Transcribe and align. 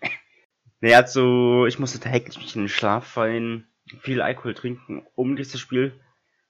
naja, 0.80 0.98
also 0.98 1.66
ich 1.66 1.78
musste 1.78 2.00
täglich 2.00 2.56
in 2.56 2.62
den 2.62 2.68
Schlaf 2.68 3.06
fallen, 3.06 3.68
viel 4.00 4.22
Alkohol 4.22 4.54
trinken, 4.54 5.06
um 5.14 5.36
dieses 5.36 5.60
Spiel 5.60 6.00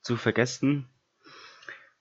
zu 0.03 0.17
vergessen. 0.17 0.89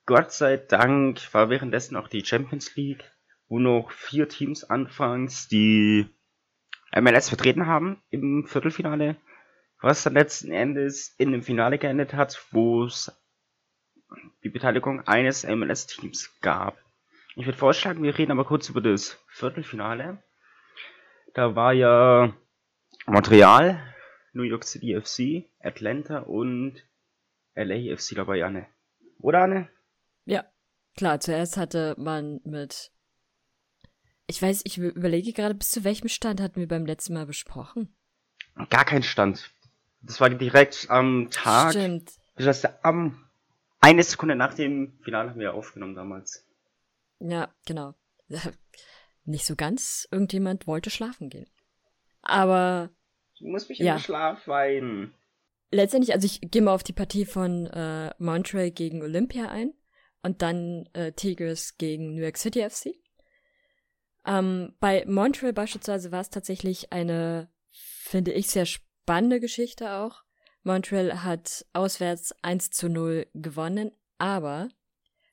Gott 0.06 0.31
sei 0.31 0.58
Dank 0.58 1.34
war 1.34 1.50
währenddessen 1.50 1.95
auch 1.95 2.08
die 2.08 2.23
Champions 2.23 2.75
League, 2.75 3.03
wo 3.48 3.58
noch 3.58 3.92
vier 3.92 4.30
Teams 4.30 4.64
anfangs 4.64 5.47
die 5.47 6.08
MLS 6.95 7.30
vertreten 7.30 7.66
haben 7.66 8.02
im 8.12 8.45
Viertelfinale, 8.45 9.16
was 9.81 10.03
dann 10.03 10.14
letzten 10.14 10.52
Endes 10.52 11.16
in 11.17 11.31
dem 11.31 11.42
Finale 11.42 11.80
geendet 11.80 12.14
hat, 12.14 12.45
wo 12.52 12.86
es 12.86 13.12
die 14.44 14.50
Beteiligung 14.50 15.08
eines 15.08 15.44
MLS-Teams 15.44 16.40
gab. 16.40 16.78
Ich 17.36 17.45
würde 17.47 17.58
vorschlagen, 17.58 18.03
wir 18.03 18.17
reden 18.17 18.31
aber 18.31 18.45
kurz 18.45 18.69
über 18.69 18.81
das 18.81 19.19
Viertelfinale. 19.28 20.23
Da 21.34 21.56
war 21.56 21.73
ja 21.73 22.31
Montreal, 23.08 23.81
New 24.34 24.44
York 24.44 24.64
City 24.66 25.00
FC, 25.00 25.50
Atlanta 25.59 26.19
und 26.19 26.84
LA 27.56 27.95
FC 27.97 28.16
dabei, 28.16 28.45
Anne. 28.45 28.67
Oder 29.19 29.42
Anne? 29.42 29.69
Ja, 30.26 30.45
klar, 30.98 31.20
zuerst 31.20 31.58
hatte 31.58 31.95
man 31.98 32.42
mit. 32.44 32.92
Ich 34.28 34.42
weiß, 34.42 34.62
ich 34.66 34.78
überlege 34.78 35.34
gerade, 35.34 35.54
bis 35.56 35.70
zu 35.70 35.84
welchem 35.84 36.08
Stand 36.09 36.42
hatten 36.42 36.59
wir 36.59 36.68
beim 36.68 36.86
letzten 36.86 37.14
Mal 37.14 37.26
besprochen? 37.28 37.95
Gar 38.70 38.86
kein 38.86 39.03
Stand. 39.03 39.52
Das 40.02 40.20
war 40.20 40.30
direkt 40.30 40.88
am 40.90 41.30
Tag. 41.30 41.72
Stimmt. 41.72 42.12
Das 42.36 42.47
heißt, 42.47 42.84
am 42.84 43.24
eine 43.81 44.02
Sekunde 44.03 44.36
nach 44.36 44.56
dem 44.56 44.97
Finale 45.03 45.30
haben 45.30 45.40
wir 45.40 45.53
aufgenommen 45.53 45.96
damals. 45.96 46.44
Ja, 47.19 47.53
genau. 47.66 47.94
Nicht 49.25 49.46
so 49.46 49.56
ganz. 49.56 50.07
Irgendjemand 50.12 50.66
wollte 50.68 50.90
schlafen 50.90 51.30
gehen. 51.30 51.47
Aber. 52.22 52.90
Du 53.38 53.47
musst 53.47 53.69
mich 53.69 53.78
Ja. 53.80 53.94
in 53.94 53.97
den 54.00 54.03
Schlaf 54.03 54.47
weinen. 54.47 55.13
letztendlich, 55.72 56.13
also 56.13 56.25
ich 56.25 56.42
gehe 56.42 56.62
mal 56.62 56.74
auf 56.74 56.84
die 56.84 56.94
Partie 56.94 57.25
von 57.25 57.68
äh, 57.68 58.12
Montreal 58.18 58.72
gegen 58.72 59.02
Olympia 59.03 59.50
ein 59.50 59.74
und 60.25 60.41
dann 60.41 60.90
äh, 60.94 61.12
Tigers 61.12 61.78
gegen 61.78 62.16
New 62.16 62.24
York 62.24 62.38
City 62.38 62.68
FC. 62.68 62.96
Ähm, 64.25 64.74
bei 64.80 65.06
Montreal 65.06 65.53
beispielsweise 65.53 66.12
war 66.12 66.22
es 66.22 66.31
tatsächlich 66.31 66.91
eine, 66.91 67.52
finde 67.69 68.34
ich, 68.34 68.50
sehr 68.50 68.66
spannende 68.66 69.40
Geschichte 69.40 69.94
auch. 69.94 70.24
Montreal 70.63 71.24
hat 71.24 71.68
auswärts 71.74 72.34
1 72.41 72.72
zu 72.72 72.90
0 72.90 73.28
gewonnen, 73.36 73.91
aber 74.18 74.69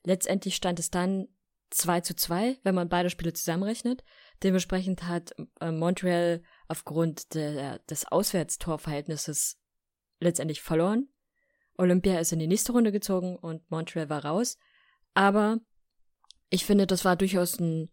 letztendlich 0.04 0.56
stand 0.56 0.78
es 0.78 0.90
dann 0.90 1.28
2 1.70 2.02
zu 2.02 2.14
2, 2.14 2.58
wenn 2.62 2.74
man 2.74 2.90
beide 2.90 3.08
Spiele 3.08 3.32
zusammenrechnet. 3.32 4.04
Dementsprechend 4.42 5.04
hat 5.04 5.34
äh, 5.62 5.72
Montreal 5.72 6.42
aufgrund 6.68 7.32
der, 7.32 7.78
des 7.78 8.04
Auswärtstorverhältnisses 8.04 9.58
letztendlich 10.20 10.60
verloren. 10.60 11.08
Olympia 11.78 12.18
ist 12.18 12.32
in 12.32 12.40
die 12.40 12.46
nächste 12.46 12.72
Runde 12.72 12.92
gezogen 12.92 13.36
und 13.36 13.70
Montreal 13.70 14.10
war 14.10 14.26
raus. 14.26 14.58
Aber 15.14 15.60
ich 16.50 16.64
finde, 16.64 16.86
das 16.86 17.04
war 17.04 17.16
durchaus 17.16 17.58
ein, 17.58 17.90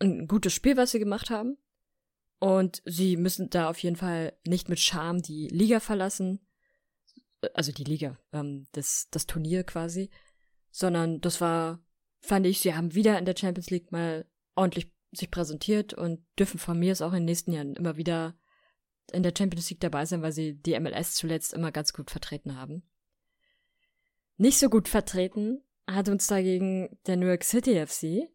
ein 0.00 0.26
gutes 0.26 0.52
Spiel, 0.52 0.76
was 0.76 0.90
sie 0.90 0.98
gemacht 0.98 1.30
haben. 1.30 1.56
Und 2.40 2.82
sie 2.84 3.16
müssen 3.16 3.50
da 3.50 3.68
auf 3.68 3.78
jeden 3.80 3.96
Fall 3.96 4.36
nicht 4.46 4.68
mit 4.68 4.78
Scham 4.78 5.22
die 5.22 5.48
Liga 5.48 5.80
verlassen. 5.80 6.40
Also 7.54 7.72
die 7.72 7.84
Liga, 7.84 8.18
ähm, 8.32 8.66
das, 8.72 9.08
das 9.10 9.26
Turnier 9.26 9.64
quasi. 9.64 10.10
Sondern 10.70 11.20
das 11.20 11.40
war, 11.40 11.80
fand 12.20 12.46
ich, 12.46 12.60
sie 12.60 12.74
haben 12.74 12.94
wieder 12.94 13.18
in 13.18 13.24
der 13.24 13.34
Champions 13.36 13.70
League 13.70 13.90
mal 13.90 14.26
ordentlich 14.54 14.92
sich 15.12 15.30
präsentiert 15.30 15.94
und 15.94 16.24
dürfen 16.38 16.58
von 16.58 16.78
mir 16.78 16.92
es 16.92 17.00
auch 17.02 17.12
in 17.12 17.20
den 17.20 17.24
nächsten 17.24 17.52
Jahren 17.52 17.74
immer 17.74 17.96
wieder 17.96 18.36
in 19.12 19.22
der 19.22 19.32
Champions 19.36 19.70
League 19.70 19.80
dabei 19.80 20.04
sein, 20.04 20.22
weil 20.22 20.32
sie 20.32 20.54
die 20.54 20.78
MLS 20.78 21.14
zuletzt 21.14 21.54
immer 21.54 21.72
ganz 21.72 21.92
gut 21.92 22.10
vertreten 22.10 22.56
haben. 22.56 22.82
Nicht 24.36 24.58
so 24.58 24.68
gut 24.68 24.88
vertreten 24.88 25.62
hat 25.94 26.08
uns 26.08 26.26
dagegen 26.26 26.98
der 27.06 27.16
New 27.16 27.26
York 27.26 27.44
City 27.44 27.84
FC. 27.84 28.30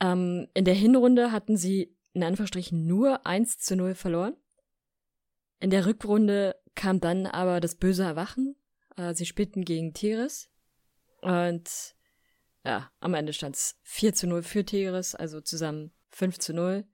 Ähm, 0.00 0.48
in 0.54 0.64
der 0.64 0.74
Hinrunde 0.74 1.32
hatten 1.32 1.56
sie 1.56 1.96
in 2.12 2.22
Anführungsstrichen 2.22 2.86
nur 2.86 3.26
1 3.26 3.58
zu 3.58 3.76
0 3.76 3.94
verloren. 3.94 4.36
In 5.60 5.70
der 5.70 5.86
Rückrunde 5.86 6.56
kam 6.74 7.00
dann 7.00 7.26
aber 7.26 7.60
das 7.60 7.76
böse 7.76 8.02
Erwachen. 8.02 8.56
Äh, 8.96 9.14
sie 9.14 9.26
spielten 9.26 9.64
gegen 9.64 9.94
Tigres. 9.94 10.50
Und 11.20 11.96
ja, 12.64 12.90
am 13.00 13.14
Ende 13.14 13.32
stand 13.32 13.56
es 13.56 13.78
4 13.82 14.14
zu 14.14 14.26
0 14.26 14.42
für 14.42 14.64
Tigres, 14.64 15.14
also 15.14 15.40
zusammen 15.40 15.92
5 16.10 16.38
zu 16.38 16.54
0. 16.54 16.84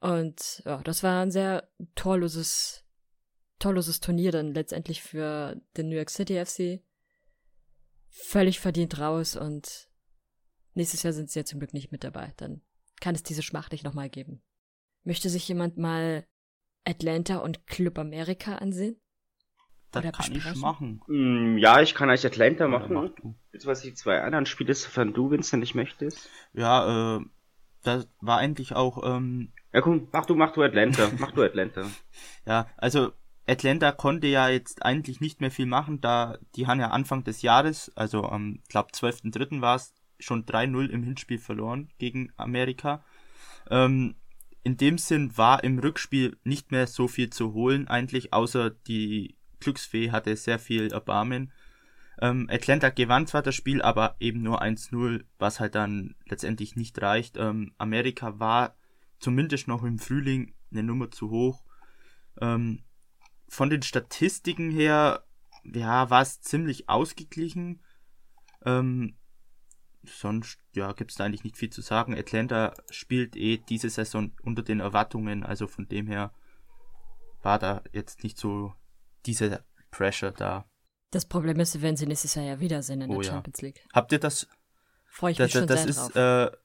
Und 0.00 0.62
ja, 0.64 0.82
das 0.82 1.02
war 1.02 1.22
ein 1.22 1.30
sehr 1.30 1.68
torloses, 1.94 2.84
torloses 3.58 4.00
Turnier 4.00 4.32
dann 4.32 4.52
letztendlich 4.52 5.02
für 5.02 5.60
den 5.76 5.88
New 5.88 5.96
York 5.96 6.10
City 6.10 6.44
FC. 6.44 6.82
Völlig 8.16 8.60
verdient 8.60 8.98
raus 9.00 9.34
und 9.36 9.88
nächstes 10.74 11.02
Jahr 11.02 11.12
sind 11.12 11.30
sie 11.30 11.40
ja 11.40 11.44
zum 11.44 11.58
Glück 11.58 11.74
nicht 11.74 11.90
mit 11.92 12.04
dabei. 12.04 12.32
Dann 12.36 12.62
kann 13.00 13.14
es 13.14 13.22
diese 13.24 13.42
Schmacht 13.42 13.72
nicht 13.72 13.84
nochmal 13.84 14.08
geben. 14.08 14.40
Möchte 15.02 15.28
sich 15.28 15.46
jemand 15.48 15.78
mal 15.78 16.24
Atlanta 16.84 17.38
und 17.38 17.66
Club 17.66 17.98
America 17.98 18.56
ansehen? 18.56 19.00
Das 19.90 20.02
Oder 20.02 20.12
kann 20.12 20.26
ich 20.26 20.32
besprechen? 20.34 20.60
machen. 20.60 21.02
Mm, 21.08 21.58
Ja, 21.58 21.80
ich 21.80 21.94
kann 21.94 22.08
euch 22.10 22.24
Atlanta 22.24 22.68
machen. 22.68 22.94
mach 22.94 23.10
du. 23.16 23.34
Jetzt 23.52 23.66
was 23.66 23.80
die 23.80 23.94
zwei 23.94 24.20
anderen 24.22 24.46
Spiele, 24.46 24.74
sofern 24.74 25.12
du, 25.12 25.30
Vincent, 25.30 25.60
nicht 25.60 25.74
möchtest. 25.74 26.28
Ja, 26.52 27.16
äh, 27.16 27.20
das 27.82 28.08
war 28.20 28.38
eigentlich 28.38 28.74
auch, 28.74 29.02
ähm, 29.04 29.52
Ja, 29.72 29.80
komm, 29.82 30.08
mach 30.12 30.26
du, 30.26 30.34
mach 30.36 30.52
du 30.52 30.62
Atlanta. 30.62 31.10
mach 31.18 31.32
du 31.32 31.42
Atlanta. 31.44 31.90
ja, 32.46 32.68
also 32.76 33.12
Atlanta 33.46 33.92
konnte 33.92 34.26
ja 34.26 34.48
jetzt 34.48 34.84
eigentlich 34.84 35.20
nicht 35.20 35.40
mehr 35.40 35.50
viel 35.50 35.66
machen, 35.66 36.00
da 36.00 36.38
die 36.56 36.66
haben 36.66 36.80
ja 36.80 36.90
Anfang 36.90 37.24
des 37.24 37.42
Jahres, 37.42 37.92
also 37.94 38.24
am, 38.24 38.60
glaub, 38.68 38.92
12.3. 38.92 39.60
war 39.60 39.76
es, 39.76 39.94
schon 40.20 40.46
3-0 40.46 40.88
im 40.88 41.02
Hinspiel 41.02 41.38
verloren 41.38 41.90
gegen 41.98 42.32
Amerika. 42.36 43.04
Ähm, 43.68 44.14
in 44.62 44.76
dem 44.76 44.96
Sinn 44.96 45.36
war 45.36 45.62
im 45.64 45.78
Rückspiel 45.78 46.38
nicht 46.44 46.70
mehr 46.70 46.86
so 46.86 47.08
viel 47.08 47.30
zu 47.30 47.52
holen, 47.52 47.88
eigentlich, 47.88 48.32
außer 48.32 48.70
die 48.70 49.36
Glücksfee 49.60 50.10
hatte 50.10 50.34
sehr 50.36 50.58
viel 50.58 50.92
Erbarmen. 50.92 51.52
Ähm, 52.20 52.48
Atlanta 52.50 52.90
gewann 52.90 53.26
zwar 53.26 53.42
das 53.42 53.54
Spiel, 53.54 53.82
aber 53.82 54.16
eben 54.20 54.42
nur 54.42 54.62
1-0, 54.62 55.24
was 55.38 55.60
halt 55.60 55.74
dann 55.74 56.14
letztendlich 56.26 56.76
nicht 56.76 57.00
reicht. 57.02 57.36
Ähm, 57.36 57.72
Amerika 57.76 58.38
war 58.38 58.76
zumindest 59.18 59.68
noch 59.68 59.82
im 59.82 59.98
Frühling 59.98 60.54
eine 60.70 60.82
Nummer 60.82 61.10
zu 61.10 61.30
hoch. 61.30 61.64
Ähm, 62.40 62.82
von 63.54 63.70
den 63.70 63.82
Statistiken 63.82 64.70
her, 64.70 65.24
ja, 65.64 66.10
war 66.10 66.22
es 66.22 66.40
ziemlich 66.40 66.88
ausgeglichen. 66.88 67.80
Ähm, 68.64 69.16
sonst, 70.02 70.58
ja, 70.74 70.92
gibt 70.92 71.12
es 71.12 71.16
da 71.16 71.24
eigentlich 71.24 71.44
nicht 71.44 71.56
viel 71.56 71.70
zu 71.70 71.80
sagen. 71.80 72.18
Atlanta 72.18 72.74
spielt 72.90 73.36
eh 73.36 73.58
diese 73.58 73.88
Saison 73.90 74.32
unter 74.42 74.62
den 74.62 74.80
Erwartungen, 74.80 75.44
also 75.44 75.66
von 75.68 75.86
dem 75.88 76.06
her 76.08 76.32
war 77.42 77.58
da 77.58 77.82
jetzt 77.92 78.24
nicht 78.24 78.38
so 78.38 78.74
diese 79.24 79.64
Pressure 79.90 80.32
da. 80.32 80.66
Das 81.10 81.24
Problem 81.24 81.60
ist, 81.60 81.80
wenn 81.80 81.96
sie 81.96 82.06
nächstes 82.06 82.34
Jahr 82.34 82.44
ja 82.44 82.60
wieder 82.60 82.82
sind 82.82 83.02
in 83.02 83.10
Oh 83.10 83.20
der. 83.20 83.30
Champions 83.30 83.62
League. 83.62 83.84
Habt 83.92 84.10
ihr 84.12 84.18
das? 84.18 84.48
Freue 85.06 85.30
ich 85.32 85.38
Das, 85.38 85.46
mich 85.46 85.52
schon 85.52 85.66
das 85.68 85.80
sehr 85.82 85.88
ist, 85.90 86.16
drauf. 86.16 86.16
äh, 86.16 86.56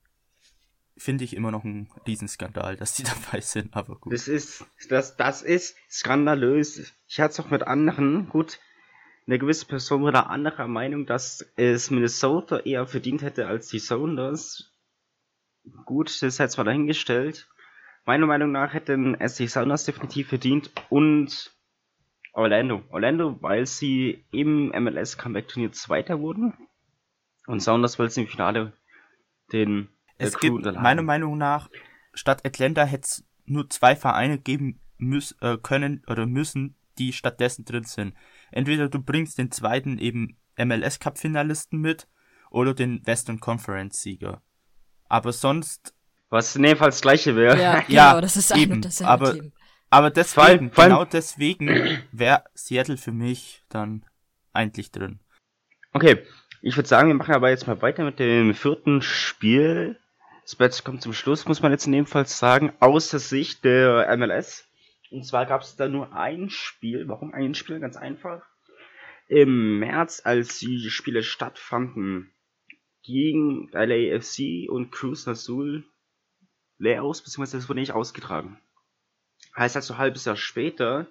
finde 0.99 1.23
ich 1.23 1.35
immer 1.35 1.51
noch 1.51 1.63
ein 1.63 1.89
Riesenskandal, 2.05 2.75
dass 2.75 2.93
die 2.93 3.03
dabei 3.31 3.41
sind, 3.41 3.75
aber 3.75 3.95
gut. 3.95 4.13
Das 4.13 4.27
ist, 4.27 4.65
das, 4.89 5.17
das 5.17 5.41
ist 5.41 5.75
skandalös. 5.89 6.93
Ich 7.07 7.19
hatte 7.19 7.31
es 7.33 7.39
auch 7.39 7.49
mit 7.49 7.63
anderen, 7.63 8.29
gut, 8.29 8.59
eine 9.25 9.39
gewisse 9.39 9.65
Person 9.65 10.03
war 10.03 10.11
da 10.11 10.21
anderer 10.21 10.67
Meinung, 10.67 11.05
dass 11.05 11.45
es 11.55 11.91
Minnesota 11.91 12.59
eher 12.59 12.87
verdient 12.87 13.21
hätte 13.21 13.47
als 13.47 13.67
die 13.67 13.79
Sounders. 13.79 14.73
Gut, 15.85 16.09
das 16.09 16.23
ist 16.23 16.39
jetzt 16.39 16.57
mal 16.57 16.63
dahingestellt. 16.63 17.47
Meiner 18.05 18.25
Meinung 18.25 18.51
nach 18.51 18.73
hätten 18.73 19.13
es 19.13 19.35
die 19.35 19.47
Sounders 19.47 19.85
definitiv 19.85 20.29
verdient 20.29 20.71
und 20.89 21.53
Orlando. 22.33 22.81
Orlando, 22.89 23.37
weil 23.41 23.67
sie 23.67 24.25
im 24.31 24.69
MLS 24.69 25.17
Comeback 25.17 25.47
Turnier 25.47 25.71
Zweiter 25.73 26.19
wurden 26.19 26.53
und 27.45 27.59
Sounders, 27.59 27.99
weil 27.99 28.09
sie 28.09 28.21
im 28.21 28.27
Finale 28.27 28.73
den 29.51 29.89
Es 30.19 30.37
gibt, 30.39 30.63
meiner 30.65 31.01
Meinung 31.01 31.37
nach, 31.37 31.69
statt 32.13 32.45
Atlanta 32.45 32.83
hätte 32.83 33.03
es 33.05 33.23
nur 33.45 33.69
zwei 33.69 33.95
Vereine 33.95 34.37
geben 34.37 34.79
müß, 34.97 35.37
äh, 35.41 35.57
können 35.57 36.03
oder 36.07 36.25
müssen, 36.25 36.75
die 36.97 37.13
stattdessen 37.13 37.65
drin 37.65 37.85
sind. 37.85 38.13
Entweder 38.51 38.89
du 38.89 39.01
bringst 39.01 39.37
den 39.37 39.51
zweiten 39.51 39.97
eben 39.97 40.37
MLS 40.57 40.99
Cup 40.99 41.17
Finalisten 41.17 41.79
mit 41.79 42.07
oder 42.51 42.73
den 42.73 43.05
Western 43.07 43.39
Conference 43.39 44.01
Sieger. 44.01 44.41
Aber 45.07 45.31
sonst, 45.31 45.93
Was 46.29 46.55
in 46.55 46.63
dem 46.63 46.77
Fall 46.77 46.89
das 46.89 47.01
gleiche 47.01 47.35
wäre. 47.35 47.59
ja, 47.59 47.79
genau, 47.87 47.93
ja, 47.93 48.21
das 48.21 48.35
ist 48.35 48.51
ein 48.51 48.59
eben, 48.59 48.73
und 48.73 48.85
dasselbe 48.85 49.11
aber- 49.11 49.33
Team. 49.33 49.51
aber 49.89 50.09
deswegen, 50.11 50.71
vor 50.71 50.83
allem- 50.83 50.91
genau 50.93 51.05
deswegen 51.05 51.69
wäre 52.11 52.43
Seattle 52.53 52.97
für 52.97 53.13
mich 53.13 53.63
dann 53.69 54.05
eigentlich 54.51 54.91
drin. 54.91 55.19
Okay, 55.93 56.23
ich 56.61 56.75
würde 56.75 56.89
sagen, 56.89 57.07
wir 57.07 57.15
machen 57.15 57.33
aber 57.33 57.49
jetzt 57.49 57.65
mal 57.67 57.81
weiter 57.81 58.03
mit 58.03 58.19
dem 58.19 58.53
vierten 58.53 59.01
Spiel. 59.01 59.97
Das 60.49 60.55
Bett 60.55 60.83
kommt 60.83 61.03
zum 61.03 61.13
Schluss, 61.13 61.45
muss 61.45 61.61
man 61.61 61.71
jetzt 61.71 61.85
in 61.85 61.91
dem 61.91 62.07
Fall 62.07 62.25
sagen, 62.25 62.73
aus 62.79 63.11
der 63.11 63.19
Sicht 63.19 63.63
der 63.63 64.17
MLS. 64.17 64.67
Und 65.11 65.23
zwar 65.23 65.45
gab 65.45 65.61
es 65.61 65.75
da 65.75 65.87
nur 65.87 66.15
ein 66.15 66.49
Spiel. 66.49 67.07
Warum 67.07 67.35
ein 67.35 67.53
Spiel? 67.53 67.79
Ganz 67.79 67.95
einfach. 67.95 68.41
Im 69.27 69.77
März, 69.77 70.23
als 70.25 70.57
die 70.57 70.89
Spiele 70.89 71.21
stattfanden, 71.21 72.33
gegen 73.03 73.69
LAFC 73.73 74.67
und 74.67 74.89
Cruz 74.89 75.27
Azul 75.27 75.83
leer 76.79 77.03
aus, 77.03 77.21
beziehungsweise 77.21 77.57
das 77.57 77.69
wurde 77.69 77.81
nicht 77.81 77.93
ausgetragen. 77.93 78.59
Heißt 79.55 79.75
also, 79.75 79.93
ein 79.93 79.99
halbes 79.99 80.25
Jahr 80.25 80.35
später, 80.35 81.05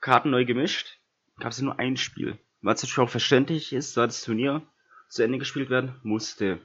Karten 0.00 0.30
neu 0.30 0.46
gemischt, 0.46 1.00
gab 1.38 1.52
es 1.52 1.60
nur 1.60 1.78
ein 1.78 1.98
Spiel. 1.98 2.38
Was 2.62 2.82
natürlich 2.82 2.98
auch 2.98 3.10
verständlich 3.10 3.74
ist, 3.74 3.94
da 3.98 4.06
das 4.06 4.22
Turnier 4.22 4.62
zu 5.10 5.22
Ende 5.22 5.36
gespielt 5.36 5.68
werden 5.68 6.00
musste. 6.02 6.62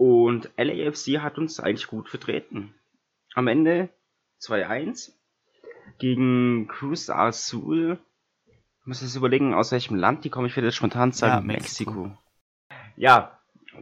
Und 0.00 0.50
LAFC 0.56 1.18
hat 1.20 1.36
uns 1.36 1.60
eigentlich 1.60 1.86
gut 1.86 2.08
vertreten. 2.08 2.74
Am 3.34 3.48
Ende 3.48 3.90
2-1 4.40 5.12
gegen 5.98 6.68
Cruz 6.68 7.10
Azul. 7.10 7.98
Ich 8.80 8.86
muss 8.86 9.02
jetzt 9.02 9.14
überlegen, 9.14 9.52
aus 9.52 9.72
welchem 9.72 9.96
Land 9.96 10.24
die 10.24 10.30
kommen. 10.30 10.46
Ich 10.46 10.56
werde 10.56 10.68
jetzt 10.68 10.76
spontan 10.76 11.12
sagen, 11.12 11.46
Ja, 11.46 11.52
Mexiko. 11.54 11.92
Mexiko. 12.04 12.18
Ja, 12.96 13.38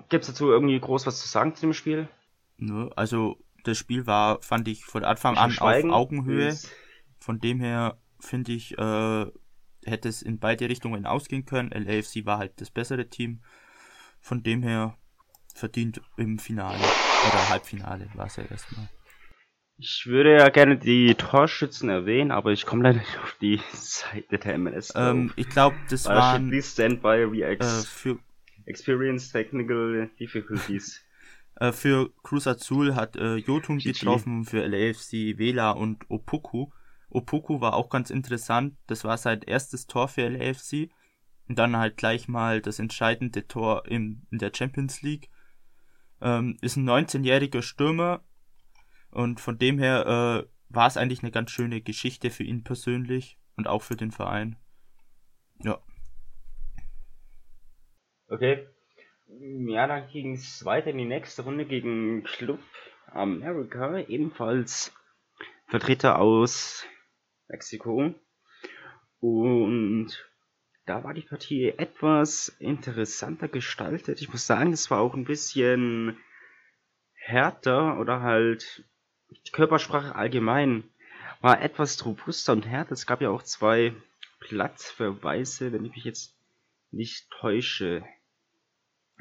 gibt 0.09 0.23
es 0.25 0.27
dazu 0.31 0.51
irgendwie 0.51 0.81
groß 0.81 1.07
was 1.07 1.21
zu 1.21 1.29
sagen 1.29 1.55
zu 1.55 1.61
dem 1.61 1.73
Spiel? 1.73 2.09
Ne? 2.57 2.91
Also 2.97 3.37
das 3.63 3.79
Spiel 3.79 4.09
war, 4.09 4.43
fand 4.43 4.67
ich 4.67 4.85
von 4.85 5.05
Anfang 5.05 5.35
Bisschen 5.35 5.45
an 5.45 5.51
Schweigen? 5.53 5.91
auf 5.93 5.99
Augenhöhe. 5.99 6.59
Von 7.21 7.39
dem 7.39 7.61
her 7.61 7.97
finde 8.19 8.51
ich, 8.51 8.77
äh, 8.77 9.27
hätte 9.85 10.09
es 10.09 10.23
in 10.23 10.41
beide 10.41 10.69
Richtungen 10.69 11.07
ausgehen 11.07 11.45
können. 11.45 11.71
LAFC 11.71 12.27
war 12.27 12.39
halt 12.39 12.61
das 12.61 12.73
bessere 12.73 13.09
Team. 13.09 13.41
Von 14.21 14.43
dem 14.43 14.65
her 14.65 14.98
verdient 15.59 16.01
im 16.17 16.39
Finale 16.39 16.79
oder 16.79 17.49
Halbfinale 17.49 18.09
war 18.15 18.27
es 18.27 18.37
ja 18.37 18.45
erstmal. 18.45 18.89
Ich 19.81 20.07
würde 20.07 20.37
ja 20.37 20.49
gerne 20.49 20.77
die 20.77 21.15
Torschützen 21.15 21.89
erwähnen, 21.89 22.33
aber 22.33 22.51
ich 22.51 22.67
komme 22.67 22.83
leider 22.83 22.99
nicht 22.99 23.19
auf 23.23 23.37
die 23.41 23.61
Seite 23.73 24.39
der 24.39 24.59
MLS. 24.59 24.93
Ähm, 24.97 25.33
ich 25.37 25.49
glaube, 25.49 25.77
das 25.89 26.01
steht, 26.03 26.15
waren 26.15 26.49
please 26.49 26.71
stand 26.71 27.01
by 27.01 27.09
äh, 27.09 27.25
Reacts. 27.25 27.87
für 27.87 28.19
Experience 28.67 29.31
Technical 29.31 30.11
Difficulties. 30.19 31.03
Äh, 31.61 31.73
für 31.73 32.13
Cruz 32.23 32.47
Azul 32.47 32.95
hat 32.95 33.17
äh, 33.17 33.35
Jotun 33.35 33.79
GG. 33.79 33.93
getroffen, 33.93 34.45
für 34.45 34.65
LAFC 34.65 35.39
Vela 35.39 35.73
und 35.73 36.09
Opoku. 36.09 36.71
Opoku 37.11 37.61
war 37.61 37.75
auch 37.75 37.89
ganz 37.89 38.11
interessant. 38.11 38.77
Das 38.87 39.03
war 39.03 39.19
sein 39.19 39.43
erstes 39.43 39.89
Tor 39.89 40.07
für 40.07 40.29
LAFC. 40.29 40.89
Und 41.49 41.59
dann 41.59 41.77
halt 41.77 41.97
gleich 41.97 42.29
mal 42.29 42.61
das 42.61 42.79
entscheidende 42.79 43.49
Tor 43.49 43.87
in, 43.89 44.27
in 44.31 44.39
der 44.39 44.53
Champions 44.55 45.03
League. 45.03 45.31
Ähm, 46.21 46.59
ist 46.61 46.77
ein 46.77 46.89
19-jähriger 46.89 47.63
Stürmer. 47.63 48.23
Und 49.11 49.41
von 49.41 49.59
dem 49.59 49.79
her 49.79 50.47
äh, 50.47 50.49
war 50.69 50.87
es 50.87 50.97
eigentlich 50.97 51.23
eine 51.23 51.33
ganz 51.33 51.51
schöne 51.51 51.81
Geschichte 51.81 52.31
für 52.31 52.45
ihn 52.45 52.65
persönlich 52.65 53.39
und 53.57 53.67
auch 53.67 53.83
für 53.83 53.97
den 53.97 54.11
Verein. 54.11 54.57
Ja. 55.63 55.81
Okay. 58.29 58.67
Ja, 59.27 59.87
dann 59.87 60.09
ging 60.09 60.35
es 60.35 60.65
weiter 60.65 60.91
in 60.91 60.99
die 60.99 61.05
nächste 61.05 61.43
Runde 61.43 61.67
gegen 61.67 62.23
Club 62.25 62.61
America, 63.07 63.99
ebenfalls 63.99 64.95
Vertreter 65.67 66.19
aus 66.19 66.87
Mexiko. 67.49 68.15
Und 69.21 70.28
da 70.89 71.05
war 71.05 71.13
die 71.13 71.23
Partie 71.23 71.69
etwas 71.77 72.49
interessanter 72.59 73.49
gestaltet. 73.49 74.23
Ich 74.23 74.31
muss 74.31 74.47
sagen, 74.47 74.73
es 74.73 74.91
war 74.91 75.01
auch 75.01 75.15
ein 75.15 75.25
bisschen 75.25 76.17
härter 77.13 77.99
oder 78.01 78.23
halt 78.23 78.85
die 79.47 79.51
Körpersprache 79.51 80.15
allgemein 80.15 80.85
war 81.41 81.61
etwas 81.61 82.05
robuster 82.05 82.53
und 82.53 82.67
härter. 82.67 82.93
Es 82.93 83.07
gab 83.07 83.21
ja 83.21 83.29
auch 83.31 83.43
zwei 83.43 83.95
Platzverweise, 84.41 85.73
wenn 85.73 85.85
ich 85.85 85.95
mich 85.95 86.05
jetzt 86.05 86.35
nicht 86.91 87.31
täusche. 87.31 88.05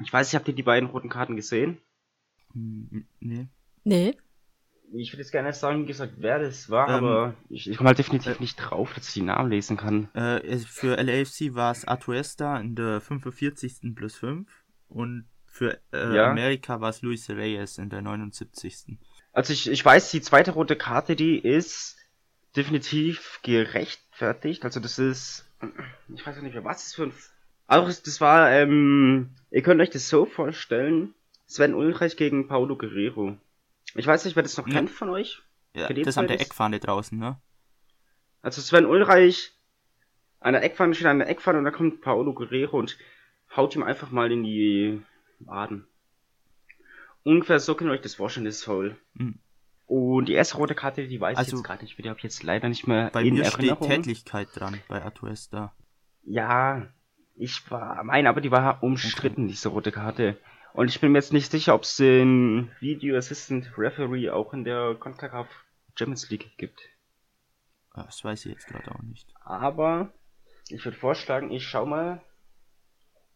Ich 0.02 0.12
weiß 0.12 0.28
nicht, 0.28 0.36
habt 0.36 0.48
ihr 0.48 0.54
die 0.54 0.62
beiden 0.62 0.88
roten 0.88 1.10
Karten 1.10 1.36
gesehen? 1.36 1.78
Hm, 2.54 3.06
Nee. 3.20 3.48
Nee, 3.84 4.16
Ich 4.92 5.12
würde 5.12 5.22
jetzt 5.22 5.32
gerne 5.32 5.52
sagen, 5.52 5.82
wie 5.82 5.86
gesagt, 5.86 6.14
wer 6.18 6.38
das 6.38 6.70
war, 6.70 6.88
Ähm, 6.88 6.94
aber 7.04 7.34
ich, 7.50 7.68
ich 7.68 7.76
komme 7.76 7.88
halt 7.88 7.98
definitiv 7.98 8.40
nicht 8.40 8.56
drauf, 8.56 8.94
dass 8.94 9.08
ich 9.08 9.14
die 9.14 9.22
Namen 9.22 9.50
lesen 9.50 9.76
kann. 9.76 10.08
Äh, 10.14 10.58
für 10.58 10.96
LAFC 10.96 11.54
war 11.54 11.72
es 11.72 11.86
Atuesta 11.86 12.58
in 12.58 12.74
der 12.74 13.00
45. 13.00 13.94
plus 13.94 14.16
5 14.16 14.48
und 14.88 15.26
für 15.46 15.78
äh, 15.92 16.16
Ja. 16.16 16.30
Amerika 16.30 16.80
war 16.80 16.90
es 16.90 17.02
Luis 17.02 17.28
Reyes 17.28 17.78
in 17.78 17.90
der 17.90 18.00
79. 18.02 18.98
Also 19.32 19.52
ich, 19.52 19.70
ich 19.70 19.84
weiß, 19.84 20.10
die 20.10 20.22
zweite 20.22 20.52
rote 20.52 20.76
Karte, 20.76 21.16
die 21.16 21.38
ist 21.38 21.96
definitiv 22.56 23.40
gerechtfertigt. 23.42 24.64
Also 24.64 24.80
das 24.80 24.98
ist, 24.98 25.46
ich 26.14 26.26
weiß 26.26 26.36
gar 26.36 26.42
nicht 26.42 26.54
mehr, 26.54 26.64
was 26.64 26.84
das 26.84 26.94
für 26.94 27.04
ein... 27.04 27.12
Auch 27.66 27.86
das 27.86 28.20
war, 28.22 28.50
ähm, 28.50 29.30
ihr 29.50 29.62
könnt 29.62 29.82
euch 29.82 29.90
das 29.90 30.08
so 30.08 30.24
vorstellen, 30.24 31.12
Sven 31.46 31.74
Ulreich 31.74 32.16
gegen 32.16 32.48
Paulo 32.48 32.76
Guerrero. 32.78 33.36
Ich 33.94 34.06
weiß 34.06 34.24
nicht, 34.24 34.36
wer 34.36 34.42
das 34.42 34.56
noch 34.56 34.66
Ja. 34.66 34.74
kennt 34.74 34.90
von 34.90 35.08
euch. 35.10 35.42
Ja, 35.74 35.88
das 35.92 36.18
an 36.18 36.28
der 36.28 36.40
Eckfahne 36.40 36.80
draußen, 36.80 37.18
ne? 37.18 37.40
Also 38.42 38.60
Sven 38.60 38.86
Ulreich 38.86 39.52
an 40.40 40.52
der 40.52 40.62
Eckpfanne 40.62 40.94
steht 40.94 41.06
an 41.06 41.18
der 41.18 41.28
Eckpfanne 41.28 41.58
und 41.58 41.64
da 41.64 41.70
kommt 41.70 42.00
Paolo 42.00 42.32
Guerrero 42.32 42.78
und 42.78 42.96
haut 43.56 43.74
ihm 43.74 43.82
einfach 43.82 44.10
mal 44.10 44.30
in 44.30 44.44
die 44.44 45.02
Waden. 45.40 45.86
Ungefähr 47.24 47.60
so 47.60 47.74
könnt 47.74 47.90
ihr 47.90 47.94
euch 47.94 48.00
das 48.00 48.14
vorstellen, 48.14 48.46
das 48.46 48.62
Foul. 48.62 48.96
Mhm. 49.14 49.38
Und 49.86 50.26
die 50.26 50.34
erste 50.34 50.56
rote 50.58 50.74
Karte, 50.74 51.08
die 51.08 51.20
weiß 51.20 51.32
ich 51.32 51.38
Also- 51.38 51.56
jetzt 51.56 51.64
gerade 51.64 51.82
nicht, 51.82 51.98
die 51.98 52.08
habe 52.08 52.18
ich 52.18 52.24
jetzt 52.24 52.42
leider 52.42 52.68
nicht 52.68 52.86
mehr 52.86 53.10
Bei 53.12 53.22
in 53.22 53.34
mir 53.34 53.44
steht 53.44 53.54
Erinnerung. 53.70 53.88
Tätlichkeit 53.88 54.48
dran 54.54 54.80
bei 54.88 55.02
Atuesta. 55.04 55.72
Ja, 56.24 56.86
ich 57.36 57.70
war, 57.70 58.02
meine, 58.04 58.28
aber 58.28 58.40
die 58.40 58.50
war 58.50 58.82
umstritten, 58.82 59.48
diese 59.48 59.68
rote 59.70 59.90
Karte. 59.92 60.36
Und 60.74 60.88
ich 60.88 61.00
bin 61.00 61.12
mir 61.12 61.18
jetzt 61.18 61.32
nicht 61.32 61.50
sicher, 61.50 61.74
ob 61.74 61.82
es 61.82 61.96
den 61.96 62.70
Video 62.80 63.16
Assistant 63.16 63.70
Referee 63.76 64.30
auch 64.30 64.52
in 64.52 64.64
der 64.64 64.94
CONCACAF 64.98 65.48
Champions 65.96 66.30
League 66.30 66.56
gibt. 66.56 66.80
Ah, 67.92 68.04
Das 68.04 68.22
weiß 68.22 68.46
ich 68.46 68.52
jetzt 68.52 68.66
gerade 68.68 68.90
auch 68.92 69.02
nicht. 69.02 69.26
Aber 69.40 70.12
ich 70.68 70.84
würde 70.84 70.96
vorschlagen, 70.96 71.50
ich 71.50 71.66
schau 71.66 71.86
mal 71.86 72.22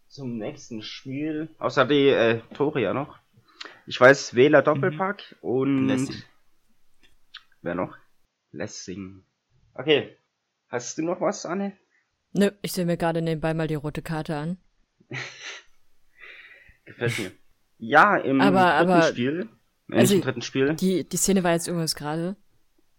zum 0.08 0.36
nächsten 0.36 0.82
Spiel. 0.82 1.48
Außer 1.58 1.86
die 1.86 2.08
äh, 2.08 2.40
Tore 2.54 2.80
ja 2.80 2.92
noch. 2.94 3.18
Ich 3.86 4.00
weiß, 4.00 4.34
Wähler 4.34 4.62
Doppelpack 4.62 5.36
und. 5.40 5.88
Lessing. 5.88 6.22
Wer 7.62 7.74
noch? 7.74 7.96
Lessing. 8.52 9.24
Okay. 9.74 10.16
Hast 10.68 10.98
du 10.98 11.02
noch 11.02 11.20
was, 11.20 11.44
Anne? 11.46 11.76
nö, 12.34 12.50
ich 12.62 12.72
sehe 12.72 12.86
mir 12.86 12.96
gerade 12.96 13.20
nebenbei 13.22 13.52
mal 13.54 13.68
die 13.68 13.74
rote 13.74 14.02
Karte 14.02 14.36
an. 14.36 14.58
Gefällt 16.84 17.18
mir. 17.18 17.30
Ja, 17.78 18.16
im 18.16 18.40
Aber- 18.40 18.76
dritten 18.78 18.90
aber- 18.90 19.02
Spiel, 19.02 19.48
äh, 19.90 19.96
also, 19.98 20.14
im 20.14 20.20
dritten 20.20 20.42
Spiel, 20.42 20.74
Die, 20.74 21.08
die 21.08 21.16
Szene 21.16 21.42
war 21.44 21.52
jetzt 21.52 21.66
irgendwas 21.68 21.94
gerade. 21.94 22.36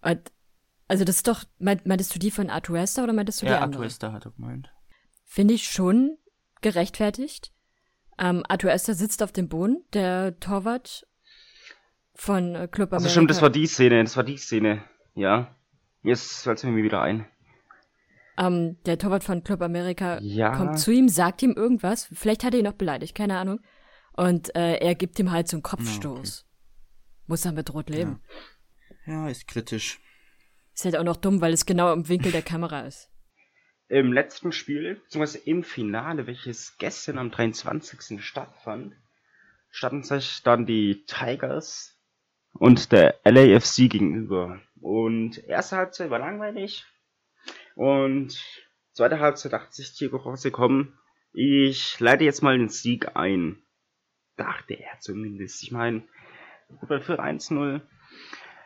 Also 0.02 1.06
das 1.06 1.18
ist 1.18 1.28
doch, 1.28 1.46
meint, 1.60 1.86
meintest 1.86 2.14
du 2.14 2.20
die 2.20 2.30
von 2.32 2.50
Atuesta 2.50 3.04
oder 3.04 3.14
meintest 3.14 3.42
du 3.42 3.46
die 3.46 3.52
Ja, 3.52 3.60
andere? 3.62 3.84
Atuesta 3.84 4.12
hat 4.12 4.26
er 4.26 4.32
gemeint. 4.32 4.70
Finde 5.26 5.54
ich 5.54 5.64
schon 5.72 6.18
gerechtfertigt. 6.62 7.52
Ähm, 8.20 8.44
Atuesta 8.48 8.94
sitzt 8.94 9.24
auf 9.24 9.32
dem 9.32 9.48
Boden, 9.50 9.84
der 9.94 10.40
Torwart 10.40 11.08
von 12.14 12.54
äh, 12.56 12.68
Club 12.68 12.90
America. 12.90 12.96
also 12.98 13.10
stimmt, 13.10 13.30
das 13.32 13.42
war 13.42 13.50
die 13.50 13.66
Szene, 13.66 14.04
das 14.04 14.16
war 14.18 14.24
die 14.24 14.38
Szene, 14.38 14.84
ja. 15.16 15.56
Jetzt 16.04 16.44
fällt 16.44 16.58
es 16.58 16.64
mir 16.64 16.76
wieder 16.84 17.02
ein. 17.02 17.26
Ähm, 18.38 18.78
der 18.86 18.98
Torwart 18.98 19.24
von 19.24 19.44
Club 19.44 19.62
America 19.62 20.20
Ja. 20.22 20.56
kommt 20.56 20.80
zu 20.80 20.92
ihm, 20.92 21.10
sagt 21.10 21.42
ihm 21.44 21.52
irgendwas. 21.54 22.10
Vielleicht 22.14 22.44
hat 22.44 22.54
er 22.54 22.60
ihn 22.60 22.66
noch 22.66 22.74
beleidigt, 22.74 23.16
keine 23.16 23.38
Ahnung. 23.38 23.60
Und 24.14 24.56
äh, 24.56 24.76
er 24.78 24.96
gibt 24.96 25.18
ihm 25.20 25.32
halt 25.32 25.48
so 25.48 25.58
einen 25.58 25.64
Kopfstoß. 25.64 26.46
Muss 27.28 27.46
er 27.46 27.52
mit 27.52 27.74
rot 27.74 27.90
leben. 27.90 28.22
Ja, 29.06 29.28
ist 29.30 29.48
kritisch. 29.48 30.00
Ist 30.74 30.86
halt 30.86 30.98
auch 30.98 31.04
noch 31.04 31.18
dumm, 31.18 31.42
weil 31.42 31.54
es 31.54 31.66
genau 31.66 31.94
im 31.94 32.08
Winkel 32.10 32.32
der 32.32 32.42
Kamera 32.42 32.82
ist. 32.82 33.10
Im 33.90 34.12
letzten 34.14 34.52
Spiel, 34.52 34.96
beziehungsweise 34.96 35.38
im 35.40 35.64
Finale, 35.64 36.26
welches 36.26 36.78
gestern 36.78 37.18
am 37.18 37.32
23. 37.32 38.24
stattfand, 38.24 38.96
standen 39.70 40.04
sich 40.04 40.42
dann 40.44 40.66
die 40.66 41.04
Tigers 41.06 41.98
und 42.54 42.92
der 42.92 43.20
LAFC 43.24 43.90
gegenüber. 43.90 44.60
Und 44.80 45.38
erste 45.48 45.78
Halbzeit 45.78 46.10
war 46.10 46.20
langweilig. 46.20 46.86
Und 47.76 48.44
zweite 48.92 49.20
Halbzeit 49.20 49.54
dachte 49.54 49.74
sich 49.74 49.94
Diego 49.96 50.18
Rossi, 50.18 50.52
komm, 50.52 50.94
ich 51.34 52.00
leite 52.00 52.24
jetzt 52.24 52.44
mal 52.44 52.58
den 52.58 52.70
Sieg 52.70 53.16
ein. 53.16 53.64
Dachte 54.38 54.76
er 54.76 55.00
zumindest. 55.00 55.64
Ich 55.64 55.72
meine, 55.72 56.04
Gruppe 56.80 57.02
für 57.02 57.20
1-0. 57.20 57.82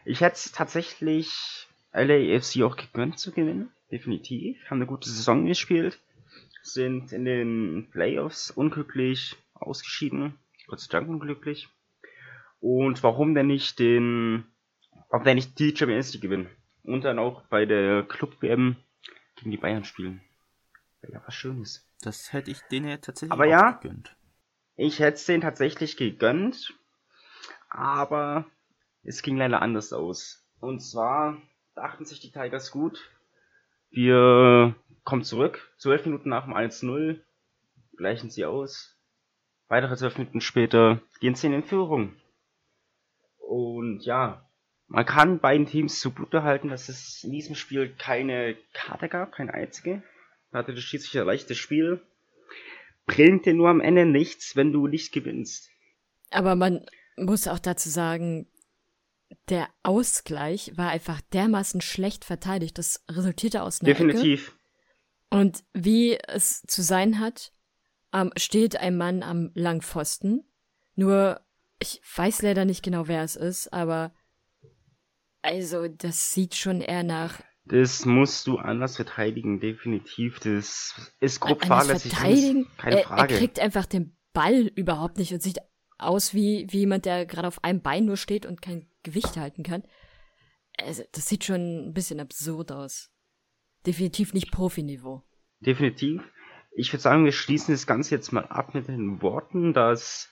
Ich 0.05 0.21
hätte 0.21 0.35
es 0.35 0.51
tatsächlich 0.51 1.67
LAFC 1.93 2.61
auch 2.63 2.75
gegönnt 2.75 3.19
zu 3.19 3.31
gewinnen. 3.31 3.71
Definitiv. 3.91 4.57
Haben 4.65 4.77
eine 4.77 4.85
gute 4.85 5.09
Saison 5.09 5.45
gespielt. 5.45 5.99
Sind 6.61 7.13
in 7.13 7.25
den 7.25 7.89
Playoffs 7.91 8.51
unglücklich 8.51 9.35
ausgeschieden. 9.53 10.37
Gott 10.67 10.81
sei 10.81 10.91
Dank 10.91 11.09
unglücklich. 11.09 11.69
Und 12.59 13.03
warum 13.03 13.33
denn 13.33 13.47
nicht 13.47 13.79
den, 13.79 14.45
warum 15.09 15.23
denn 15.25 15.35
nicht 15.35 15.57
die 15.59 15.75
Champions 15.75 16.13
League 16.13 16.23
gewinnen? 16.23 16.49
Und 16.83 17.03
dann 17.03 17.19
auch 17.19 17.43
bei 17.47 17.65
der 17.65 18.03
Club 18.03 18.41
WM 18.41 18.75
gegen 19.37 19.51
die 19.51 19.57
Bayern 19.57 19.83
spielen. 19.83 20.21
Wäre 21.01 21.13
ja 21.13 21.23
was 21.25 21.35
Schönes. 21.35 21.87
Das 22.01 22.33
hätte 22.33 22.51
ich 22.51 22.61
denen 22.63 22.89
ja 22.89 22.97
tatsächlich 22.97 23.31
Aber 23.31 23.45
ja. 23.45 23.71
gegönnt. 23.71 24.15
Ich 24.75 24.99
hätte 24.99 25.15
es 25.15 25.25
denen 25.25 25.41
tatsächlich 25.41 25.97
gegönnt, 25.97 26.73
aber 27.69 28.45
es 29.03 29.21
ging 29.21 29.37
leider 29.37 29.61
anders 29.61 29.93
aus. 29.93 30.45
Und 30.59 30.81
zwar 30.81 31.41
dachten 31.75 32.05
sich 32.05 32.19
die 32.19 32.31
Tigers 32.31 32.71
gut, 32.71 33.09
wir 33.89 34.75
kommen 35.03 35.23
zurück, 35.23 35.71
zwölf 35.77 36.05
Minuten 36.05 36.29
nach 36.29 36.45
dem 36.45 36.53
1-0, 36.53 37.19
gleichen 37.95 38.29
sie 38.29 38.45
aus. 38.45 38.95
Weitere 39.67 39.95
zwölf 39.95 40.17
Minuten 40.17 40.41
später 40.41 41.01
gehen 41.19 41.35
sie 41.35 41.47
in 41.47 41.63
Führung. 41.63 42.15
Und 43.37 44.01
ja, 44.01 44.46
man 44.87 45.05
kann 45.05 45.39
beiden 45.39 45.65
Teams 45.65 45.99
zugute 45.99 46.43
halten, 46.43 46.69
dass 46.69 46.89
es 46.89 47.23
in 47.23 47.31
diesem 47.31 47.55
Spiel 47.55 47.93
keine 47.97 48.55
Karte 48.73 49.09
gab, 49.09 49.33
keine 49.33 49.53
einzige. 49.53 50.03
Da 50.51 50.59
hatte 50.59 50.73
der 50.73 50.81
Schiedsrichter 50.81 51.25
leichtes 51.25 51.57
Spiel 51.57 52.01
bringt 53.07 53.45
dir 53.45 53.55
nur 53.55 53.69
am 53.69 53.81
Ende 53.81 54.05
nichts, 54.05 54.55
wenn 54.55 54.71
du 54.71 54.85
nicht 54.85 55.11
gewinnst. 55.11 55.71
Aber 56.29 56.55
man 56.55 56.85
muss 57.15 57.47
auch 57.47 57.57
dazu 57.57 57.89
sagen, 57.89 58.47
der 59.49 59.69
Ausgleich 59.81 60.73
war 60.75 60.89
einfach 60.89 61.21
dermaßen 61.33 61.81
schlecht 61.81 62.25
verteidigt. 62.25 62.77
Das 62.77 63.03
resultierte 63.09 63.63
aus 63.63 63.81
einer 63.81 63.89
Ecke. 63.89 64.05
Definitiv. 64.05 64.55
Und 65.29 65.63
wie 65.73 66.17
es 66.27 66.61
zu 66.63 66.81
sein 66.81 67.19
hat, 67.19 67.53
ähm, 68.13 68.31
steht 68.37 68.77
ein 68.77 68.97
Mann 68.97 69.23
am 69.23 69.51
Langpfosten. 69.55 70.45
Nur, 70.95 71.41
ich 71.79 72.01
weiß 72.15 72.41
leider 72.41 72.65
nicht 72.65 72.83
genau, 72.83 73.07
wer 73.07 73.23
es 73.23 73.35
ist, 73.35 73.73
aber 73.73 74.13
also, 75.47 75.87
das 75.87 76.33
sieht 76.33 76.55
schon 76.55 76.81
eher 76.81 77.03
nach 77.03 77.39
Das 77.63 78.05
musst 78.05 78.47
du 78.47 78.57
anders 78.57 78.97
verteidigen, 78.97 79.61
definitiv. 79.61 80.39
Das 80.41 81.13
ist 81.21 81.39
grob 81.39 81.65
fahrlässig. 81.65 82.11
verteidigen. 82.11 82.67
Keine 82.77 82.97
er, 82.97 83.01
er 83.03 83.07
Frage. 83.07 83.35
kriegt 83.35 83.59
einfach 83.59 83.85
den 83.85 84.17
Ball 84.33 84.69
überhaupt 84.75 85.17
nicht 85.17 85.31
und 85.31 85.41
sieht 85.41 85.59
aus 85.97 86.33
wie, 86.33 86.67
wie 86.69 86.79
jemand, 86.79 87.05
der 87.05 87.25
gerade 87.25 87.47
auf 87.47 87.63
einem 87.63 87.81
Bein 87.81 88.05
nur 88.05 88.17
steht 88.17 88.45
und 88.45 88.61
kein 88.61 88.89
Gewicht 89.03 89.37
halten 89.37 89.63
kann. 89.63 89.83
Also, 90.83 91.03
das 91.13 91.27
sieht 91.27 91.45
schon 91.45 91.87
ein 91.87 91.93
bisschen 91.93 92.19
absurd 92.19 92.73
aus. 92.73 93.09
Definitiv 93.85 94.33
nicht 94.33 94.51
Profiniveau. 94.51 95.23
Definitiv. 95.61 96.21
Ich 96.75 96.91
würde 96.91 97.01
sagen, 97.01 97.23
wir 97.23 97.31
schließen 97.31 97.73
das 97.73 97.87
Ganze 97.87 98.13
jetzt 98.13 98.33
mal 98.33 98.45
ab 98.45 98.73
mit 98.73 98.89
den 98.89 99.21
Worten, 99.21 99.73
dass 99.73 100.29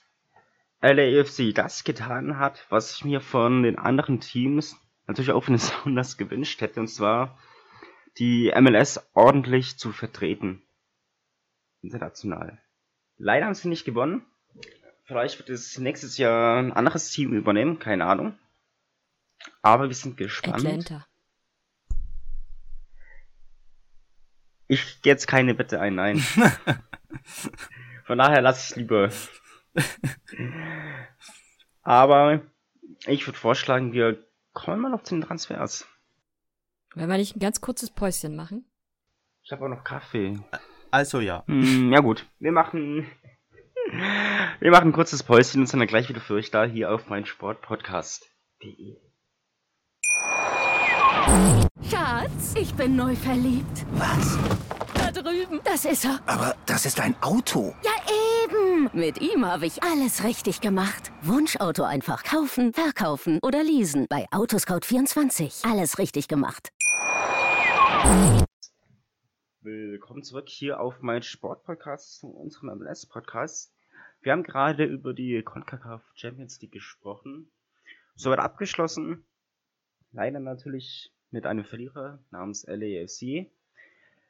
LAFC 0.82 1.54
das 1.54 1.84
getan 1.84 2.38
hat, 2.38 2.66
was 2.68 2.94
ich 2.94 3.04
mir 3.06 3.22
von 3.22 3.62
den 3.62 3.78
anderen 3.78 4.20
Teams 4.20 4.76
natürlich 5.06 5.32
auch 5.32 5.46
besonders 5.46 6.16
gewünscht 6.18 6.60
hätte, 6.60 6.80
und 6.80 6.88
zwar 6.88 7.38
die 8.18 8.52
MLS 8.58 9.00
ordentlich 9.14 9.78
zu 9.78 9.92
vertreten. 9.92 10.62
International. 11.82 12.60
Leider 13.18 13.46
haben 13.46 13.54
sie 13.54 13.68
nicht 13.68 13.84
gewonnen. 13.84 14.24
Vielleicht 15.04 15.38
wird 15.38 15.50
es 15.50 15.78
nächstes 15.78 16.18
Jahr 16.18 16.58
ein 16.58 16.72
anderes 16.72 17.10
Team 17.10 17.32
übernehmen, 17.32 17.78
keine 17.78 18.06
Ahnung. 18.06 18.38
Aber 19.62 19.88
wir 19.88 19.94
sind 19.94 20.16
gespannt. 20.16 20.66
Atlanta. 20.66 21.06
Ich 24.68 25.00
gehe 25.02 25.12
jetzt 25.12 25.28
keine 25.28 25.54
Bitte 25.54 25.80
ein, 25.80 25.94
nein. 25.94 26.18
Von 28.04 28.18
daher 28.18 28.40
lasse 28.40 28.72
ich 28.72 28.76
lieber. 28.76 29.10
Aber 31.82 32.42
ich 33.06 33.26
würde 33.26 33.38
vorschlagen, 33.38 33.92
wir 33.92 34.25
kommen 34.56 34.80
mal 34.80 34.90
noch 34.90 35.02
zu 35.02 35.14
den 35.14 35.22
Transfers. 35.22 35.86
Wenn 36.94 37.08
wir 37.08 37.18
nicht 37.18 37.36
ein 37.36 37.40
ganz 37.40 37.60
kurzes 37.60 37.90
Päuschen 37.90 38.34
machen. 38.34 38.64
Ich 39.42 39.52
habe 39.52 39.64
auch 39.64 39.68
noch 39.68 39.84
Kaffee. 39.84 40.38
Also 40.90 41.20
ja. 41.20 41.44
Hm, 41.46 41.92
ja 41.92 42.00
gut, 42.00 42.26
wir 42.38 42.52
machen 42.52 43.06
wir 44.60 44.70
machen 44.70 44.88
ein 44.88 44.92
kurzes 44.92 45.22
Päuschen 45.22 45.60
und 45.60 45.66
sind 45.66 45.78
dann 45.78 45.88
gleich 45.88 46.08
wieder 46.08 46.20
für 46.20 46.34
euch 46.34 46.50
da 46.50 46.64
hier 46.64 46.90
auf 46.90 47.08
mein 47.08 47.26
Sportpodcast.de. 47.26 48.96
Schatz, 51.90 52.54
ich 52.58 52.74
bin 52.74 52.96
neu 52.96 53.14
verliebt. 53.14 53.84
Was? 53.92 54.38
Da 54.94 55.10
drüben. 55.12 55.60
Das 55.64 55.84
ist 55.84 56.06
er. 56.06 56.18
Aber 56.26 56.56
das 56.64 56.86
ist 56.86 56.98
ein 56.98 57.14
Auto. 57.20 57.74
Ja, 57.84 57.92
eben. 58.46 58.90
Mit 58.92 59.20
ihm 59.20 59.44
habe 59.44 59.66
ich 59.66 59.82
alles 59.82 60.24
richtig 60.24 60.60
gemacht. 60.60 61.12
Wunschauto 61.22 61.82
einfach 61.82 62.24
kaufen, 62.24 62.72
verkaufen 62.72 63.38
oder 63.42 63.62
leasen. 63.62 64.06
Bei 64.08 64.26
Autoscout24. 64.30 65.70
Alles 65.70 65.98
richtig 65.98 66.28
gemacht. 66.28 66.72
Willkommen 69.60 70.22
zurück 70.22 70.48
hier 70.48 70.80
auf 70.80 71.00
mein 71.00 71.22
Sportpodcast, 71.22 72.20
zu 72.20 72.28
unserem 72.28 72.78
MLS-Podcast. 72.78 73.72
Wir 74.20 74.32
haben 74.32 74.44
gerade 74.44 74.84
über 74.84 75.12
die 75.12 75.42
CONCACAF 75.42 76.02
Champions 76.14 76.60
League 76.60 76.72
gesprochen. 76.72 77.50
Soweit 78.14 78.38
abgeschlossen. 78.38 79.24
Leider 80.12 80.40
natürlich 80.40 81.12
mit 81.30 81.46
einem 81.46 81.64
Verlierer 81.64 82.20
namens 82.30 82.64
LAFC. 82.66 83.50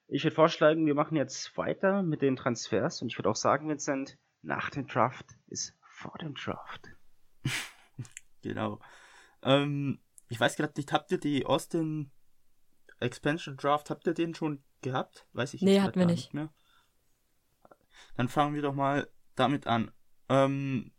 Ich 0.09 0.23
würde 0.23 0.35
vorschlagen, 0.37 0.87
wir 0.87 0.95
machen 0.95 1.17
jetzt 1.17 1.57
weiter 1.57 2.03
mit 2.03 2.23
den 2.23 2.37
Transfers 2.37 3.03
und 3.03 3.09
ich 3.09 3.19
würde 3.19 3.31
auch 3.31 3.37
sagen, 3.37 3.69
Vincent, 3.69 4.19
nach 4.43 4.71
dem 4.71 4.87
Draft 4.87 5.27
ist 5.49 5.75
vor 5.83 6.17
dem 6.19 6.35
Draft. 6.35 6.89
Genau. 8.43 8.79
Ähm, 9.43 9.99
ich 10.29 10.39
weiß 10.39 10.55
gerade 10.55 10.75
nicht, 10.77 10.93
habt 10.93 11.11
ihr 11.11 11.19
die 11.19 11.47
Austin 11.47 12.13
Expansion 13.01 13.57
Draft, 13.57 13.91
habt 13.91 14.07
ihr 14.07 14.15
den 14.15 14.37
schon 14.37 14.63
gehabt? 14.83 15.27
Weiß 15.33 15.53
ich 15.55 15.63
Nee, 15.63 15.81
hatten 15.81 15.99
wir 15.99 16.07
nicht. 16.07 16.33
mehr. 16.33 16.53
Dann 18.17 18.29
fangen 18.29 18.55
wir 18.55 18.63
doch 18.63 18.75
mal 18.75 19.09
damit 19.35 19.67
an. 19.67 19.91
Ähm, 20.29 20.93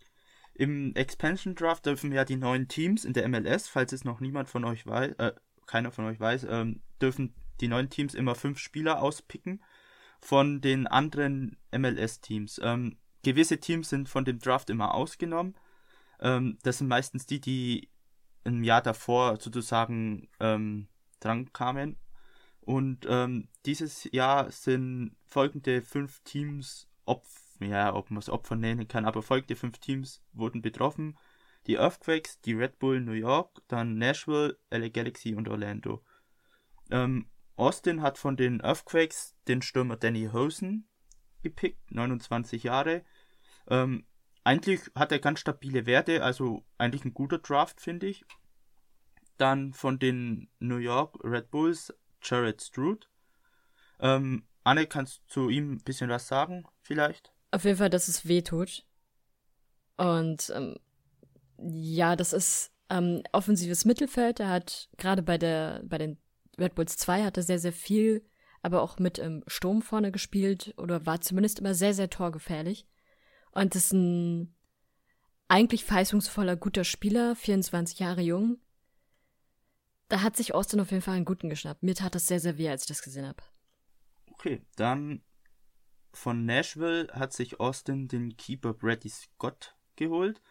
Im 0.55 0.93
Expansion 0.95 1.55
Draft 1.55 1.85
dürfen 1.85 2.11
ja 2.11 2.25
die 2.25 2.35
neuen 2.35 2.67
Teams 2.67 3.05
in 3.05 3.13
der 3.13 3.27
MLS, 3.29 3.69
falls 3.69 3.93
es 3.93 4.03
noch 4.03 4.19
niemand 4.19 4.49
von 4.49 4.65
euch 4.65 4.85
weiß, 4.85 5.13
äh, 5.13 5.33
keiner 5.67 5.91
von 5.91 6.03
euch 6.05 6.19
weiß, 6.19 6.47
ähm, 6.49 6.81
dürfen 7.01 7.33
die 7.61 7.67
neuen 7.67 7.89
Teams 7.89 8.13
immer 8.13 8.35
fünf 8.35 8.59
Spieler 8.59 9.01
auspicken 9.01 9.63
von 10.19 10.61
den 10.61 10.87
anderen 10.87 11.57
MLS-Teams. 11.71 12.59
Ähm, 12.63 12.97
gewisse 13.23 13.59
Teams 13.59 13.89
sind 13.89 14.09
von 14.09 14.25
dem 14.25 14.39
Draft 14.39 14.69
immer 14.69 14.93
ausgenommen. 14.93 15.55
Ähm, 16.19 16.57
das 16.63 16.79
sind 16.79 16.87
meistens 16.87 17.25
die, 17.25 17.39
die 17.39 17.89
im 18.43 18.63
Jahr 18.63 18.81
davor 18.81 19.39
sozusagen 19.39 20.29
ähm, 20.39 20.87
dran 21.19 21.51
kamen. 21.53 21.97
Und 22.61 23.05
ähm, 23.09 23.47
dieses 23.65 24.09
Jahr 24.11 24.51
sind 24.51 25.15
folgende 25.25 25.81
fünf 25.81 26.19
Teams 26.23 26.87
op 27.05 27.25
ja, 27.59 27.93
ob 27.93 28.11
man 28.11 28.19
es 28.19 28.29
Opfer 28.29 28.55
nennen 28.55 28.87
kann, 28.87 29.05
aber 29.05 29.21
folgende 29.21 29.55
fünf 29.55 29.79
Teams 29.79 30.21
wurden 30.33 30.61
betroffen. 30.61 31.17
Die 31.65 31.75
Earthquakes, 31.75 32.39
die 32.41 32.53
Red 32.53 32.79
Bull 32.79 33.01
New 33.01 33.13
York, 33.13 33.61
dann 33.67 33.97
Nashville, 33.97 34.57
LA 34.69 34.89
Galaxy 34.89 35.35
und 35.35 35.49
Orlando. 35.49 36.03
Ähm, 36.91 37.27
Austin 37.57 38.01
hat 38.01 38.17
von 38.17 38.37
den 38.37 38.61
Earthquakes 38.61 39.35
den 39.47 39.61
Stürmer 39.61 39.97
Danny 39.97 40.29
Hosen 40.31 40.87
gepickt, 41.41 41.91
29 41.91 42.63
Jahre. 42.63 43.03
Ähm, 43.67 44.05
eigentlich 44.43 44.81
hat 44.95 45.11
er 45.11 45.19
ganz 45.19 45.39
stabile 45.39 45.85
Werte, 45.85 46.23
also 46.23 46.63
eigentlich 46.77 47.03
ein 47.03 47.13
guter 47.13 47.39
Draft, 47.39 47.81
finde 47.81 48.07
ich. 48.07 48.23
Dann 49.37 49.73
von 49.73 49.99
den 49.99 50.49
New 50.59 50.77
York 50.77 51.17
Red 51.23 51.51
Bulls 51.51 51.93
Jared 52.21 52.61
Stroud. 52.61 53.09
Ähm, 53.99 54.47
Anne, 54.63 54.85
kannst 54.85 55.21
du 55.21 55.27
zu 55.27 55.49
ihm 55.49 55.73
ein 55.73 55.83
bisschen 55.83 56.09
was 56.09 56.27
sagen, 56.27 56.65
vielleicht? 56.81 57.33
Auf 57.51 57.63
jeden 57.63 57.77
Fall, 57.77 57.89
dass 57.89 58.07
es 58.07 58.27
weh 58.27 58.41
tut. 58.41 58.85
Und 59.97 60.51
ähm, 60.55 60.75
ja, 61.57 62.15
das 62.15 62.33
ist 62.33 62.71
ähm, 62.89 63.23
offensives 63.31 63.85
Mittelfeld. 63.85 64.39
Er 64.39 64.49
hat 64.49 64.89
gerade 64.97 65.23
bei 65.23 65.37
bei 65.37 65.97
den 65.97 66.17
Red 66.59 66.75
Bulls 66.75 66.97
2 66.97 67.23
hat 67.23 67.37
er 67.37 67.43
sehr, 67.43 67.59
sehr 67.59 67.73
viel, 67.73 68.25
aber 68.61 68.81
auch 68.81 68.99
mit 68.99 69.17
im 69.17 69.43
Sturm 69.47 69.81
vorne 69.81 70.11
gespielt 70.11 70.73
oder 70.77 71.05
war 71.05 71.21
zumindest 71.21 71.59
immer 71.59 71.73
sehr, 71.73 71.93
sehr 71.93 72.09
torgefährlich. 72.09 72.87
Und 73.51 73.75
ist 73.75 73.93
ein 73.93 74.55
eigentlich 75.47 75.85
verheißungsvoller, 75.85 76.55
guter 76.55 76.83
Spieler, 76.83 77.35
24 77.35 77.99
Jahre 77.99 78.21
jung. 78.21 78.59
Da 80.09 80.21
hat 80.21 80.37
sich 80.37 80.53
Austin 80.53 80.79
auf 80.79 80.91
jeden 80.91 81.03
Fall 81.03 81.15
einen 81.15 81.25
guten 81.25 81.49
geschnappt. 81.49 81.83
Mir 81.83 81.95
tat 81.95 82.15
das 82.15 82.27
sehr, 82.27 82.39
sehr 82.39 82.57
weh, 82.57 82.69
als 82.69 82.83
ich 82.83 82.87
das 82.87 83.01
gesehen 83.01 83.25
habe. 83.25 83.43
Okay, 84.31 84.61
dann 84.75 85.21
von 86.13 86.45
Nashville 86.45 87.07
hat 87.13 87.33
sich 87.33 87.59
Austin 87.59 88.07
den 88.07 88.37
Keeper 88.37 88.73
Brady 88.73 89.09
Scott 89.09 89.75
geholt. 89.95 90.41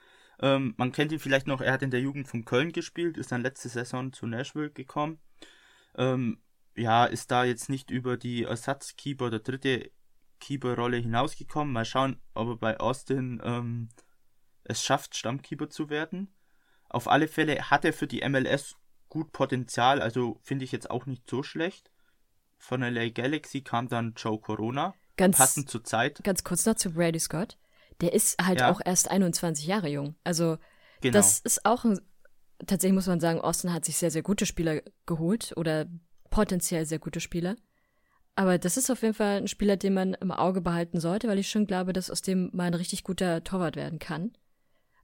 Ähm, 0.41 0.75
man 0.77 0.93
kennt 0.93 1.13
ihn 1.13 1.19
vielleicht 1.19 1.47
noch, 1.47 1.61
er 1.61 1.73
hat 1.73 1.83
in 1.83 1.91
der 1.91 2.01
Jugend 2.01 2.29
von 2.29 2.45
Köln 2.45 2.73
gespielt, 2.73 3.17
ist 3.17 3.33
dann 3.33 3.43
letzte 3.43 3.69
Saison 3.69 4.13
zu 4.13 4.27
Nashville 4.27 4.71
gekommen. 4.71 5.19
Ähm, 5.97 6.41
ja, 6.77 7.07
ist 7.07 7.31
da 7.31 7.45
jetzt 7.45 7.69
nicht 7.69 7.91
über 7.91 8.17
die 8.17 8.45
Ersatzkeeper 8.45 9.27
oder 9.27 9.39
dritte 9.39 9.91
Keeper-Rolle 10.41 10.99
hinausgekommen. 10.99 11.73
Mal 11.73 11.85
schauen, 11.85 12.21
ob 12.35 12.49
er 12.49 12.57
bei 12.57 12.81
Austin 12.81 13.41
ähm, 13.45 13.89
es 14.65 14.83
schafft, 14.85 15.17
Stammkeeper 15.17 15.71
zu 15.71 15.89
werden. 15.89 16.35
Auf 16.89 17.09
alle 17.09 17.29
Fälle 17.29 17.71
hat 17.71 17.85
er 17.85 17.93
für 17.93 18.07
die 18.07 18.27
MLS 18.29 18.77
gut 19.09 19.33
Potenzial, 19.33 20.03
also 20.03 20.39
finde 20.43 20.65
ich 20.65 20.73
jetzt 20.73 20.91
auch 20.91 21.07
nicht 21.07 21.29
so 21.31 21.43
schlecht. 21.43 21.91
Von 22.59 22.81
LA 22.83 23.09
Galaxy 23.11 23.63
kam 23.63 23.89
dann 23.89 24.15
Joe 24.17 24.39
Corona, 24.41 24.95
Ganz, 25.17 25.37
passend 25.39 25.71
zur 25.71 25.85
Zeit. 25.85 26.23
ganz 26.25 26.45
kurz 26.45 26.67
noch 26.67 26.75
zu 26.75 26.91
Brady 26.93 27.21
Scott. 27.21 27.57
Der 28.01 28.13
ist 28.13 28.45
halt 28.45 28.61
Ja. 28.61 28.71
auch 28.71 28.81
erst 28.85 29.11
21 29.11 29.67
Jahre 29.67 29.89
jung. 29.89 30.17
Also 30.25 30.59
Genau. 31.01 31.13
das 31.15 31.41
ist 31.41 31.65
auch 31.65 31.85
ein, 31.85 32.01
tatsächlich 32.65 32.95
muss 32.95 33.07
man 33.07 33.21
sagen, 33.21 33.41
Austin 33.41 33.73
hat 33.73 33.85
sich 33.85 33.97
sehr, 33.97 34.11
sehr 34.11 34.23
gute 34.23 34.47
Spieler 34.47 34.83
geholt 35.07 35.53
oder 35.57 35.87
potenziell 36.31 36.87
sehr 36.87 36.99
gute 36.99 37.21
Spieler. 37.21 37.57
Aber 38.35 38.59
das 38.59 38.77
ist 38.77 38.91
auf 38.91 39.03
jeden 39.03 39.15
Fall 39.15 39.39
ein 39.39 39.49
Spieler, 39.49 39.77
den 39.77 39.95
man 39.95 40.15
im 40.15 40.31
Auge 40.31 40.61
behalten 40.61 41.01
sollte, 41.01 41.29
weil 41.29 41.39
ich 41.39 41.51
schon 41.51 41.67
glaube, 41.67 41.93
dass 41.93 42.11
aus 42.11 42.21
dem 42.21 42.51
mal 42.53 42.65
ein 42.65 42.75
richtig 42.75 43.03
guter 43.03 43.43
Torwart 43.43 43.77
werden 43.77 43.99
kann. 43.99 44.33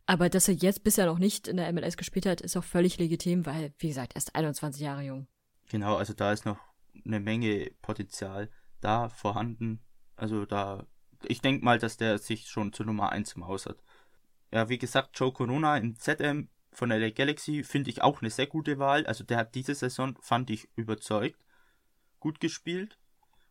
Aber 0.04 0.28
dass 0.28 0.48
er 0.48 0.54
jetzt 0.54 0.84
bisher 0.84 1.06
noch 1.06 1.18
nicht 1.18 1.48
in 1.48 1.56
der 1.56 1.72
MLS 1.72 1.96
gespielt 1.96 2.26
hat, 2.26 2.40
ist 2.40 2.56
auch 2.56 2.64
völlig 2.64 2.98
legitim, 2.98 3.46
weil, 3.46 3.72
wie 3.78 3.88
gesagt, 3.88 4.14
erst 4.14 4.34
21 4.34 4.82
Jahre 4.82 5.02
jung. 5.02 5.26
Genau, 5.70 5.96
also 5.96 6.12
da 6.12 6.32
ist 6.32 6.44
noch 6.44 6.58
eine 7.06 7.20
Menge 7.20 7.70
Potenzial 7.80 8.50
da 8.80 9.08
vorhanden. 9.08 9.80
Also 10.16 10.44
da, 10.44 10.86
ich 11.26 11.40
denke 11.40 11.64
mal, 11.64 11.78
dass 11.78 11.96
der 11.96 12.18
sich 12.18 12.48
schon 12.48 12.72
zur 12.72 12.84
Nummer 12.84 13.10
1 13.10 13.32
im 13.34 13.46
Haus 13.46 13.64
hat. 13.64 13.82
Ja, 14.52 14.68
wie 14.68 14.78
gesagt, 14.78 15.18
Joe 15.18 15.32
Corona 15.32 15.78
in 15.78 15.96
ZM 15.96 16.50
von 16.72 16.90
LA 16.90 17.10
Galaxy 17.10 17.62
finde 17.64 17.90
ich 17.90 18.02
auch 18.02 18.20
eine 18.20 18.30
sehr 18.30 18.46
gute 18.46 18.78
Wahl. 18.78 19.06
Also 19.06 19.24
der 19.24 19.36
hat 19.38 19.54
diese 19.54 19.74
Saison, 19.74 20.18
fand 20.20 20.50
ich, 20.50 20.68
überzeugt. 20.74 21.44
Gut 22.18 22.40
gespielt. 22.40 22.98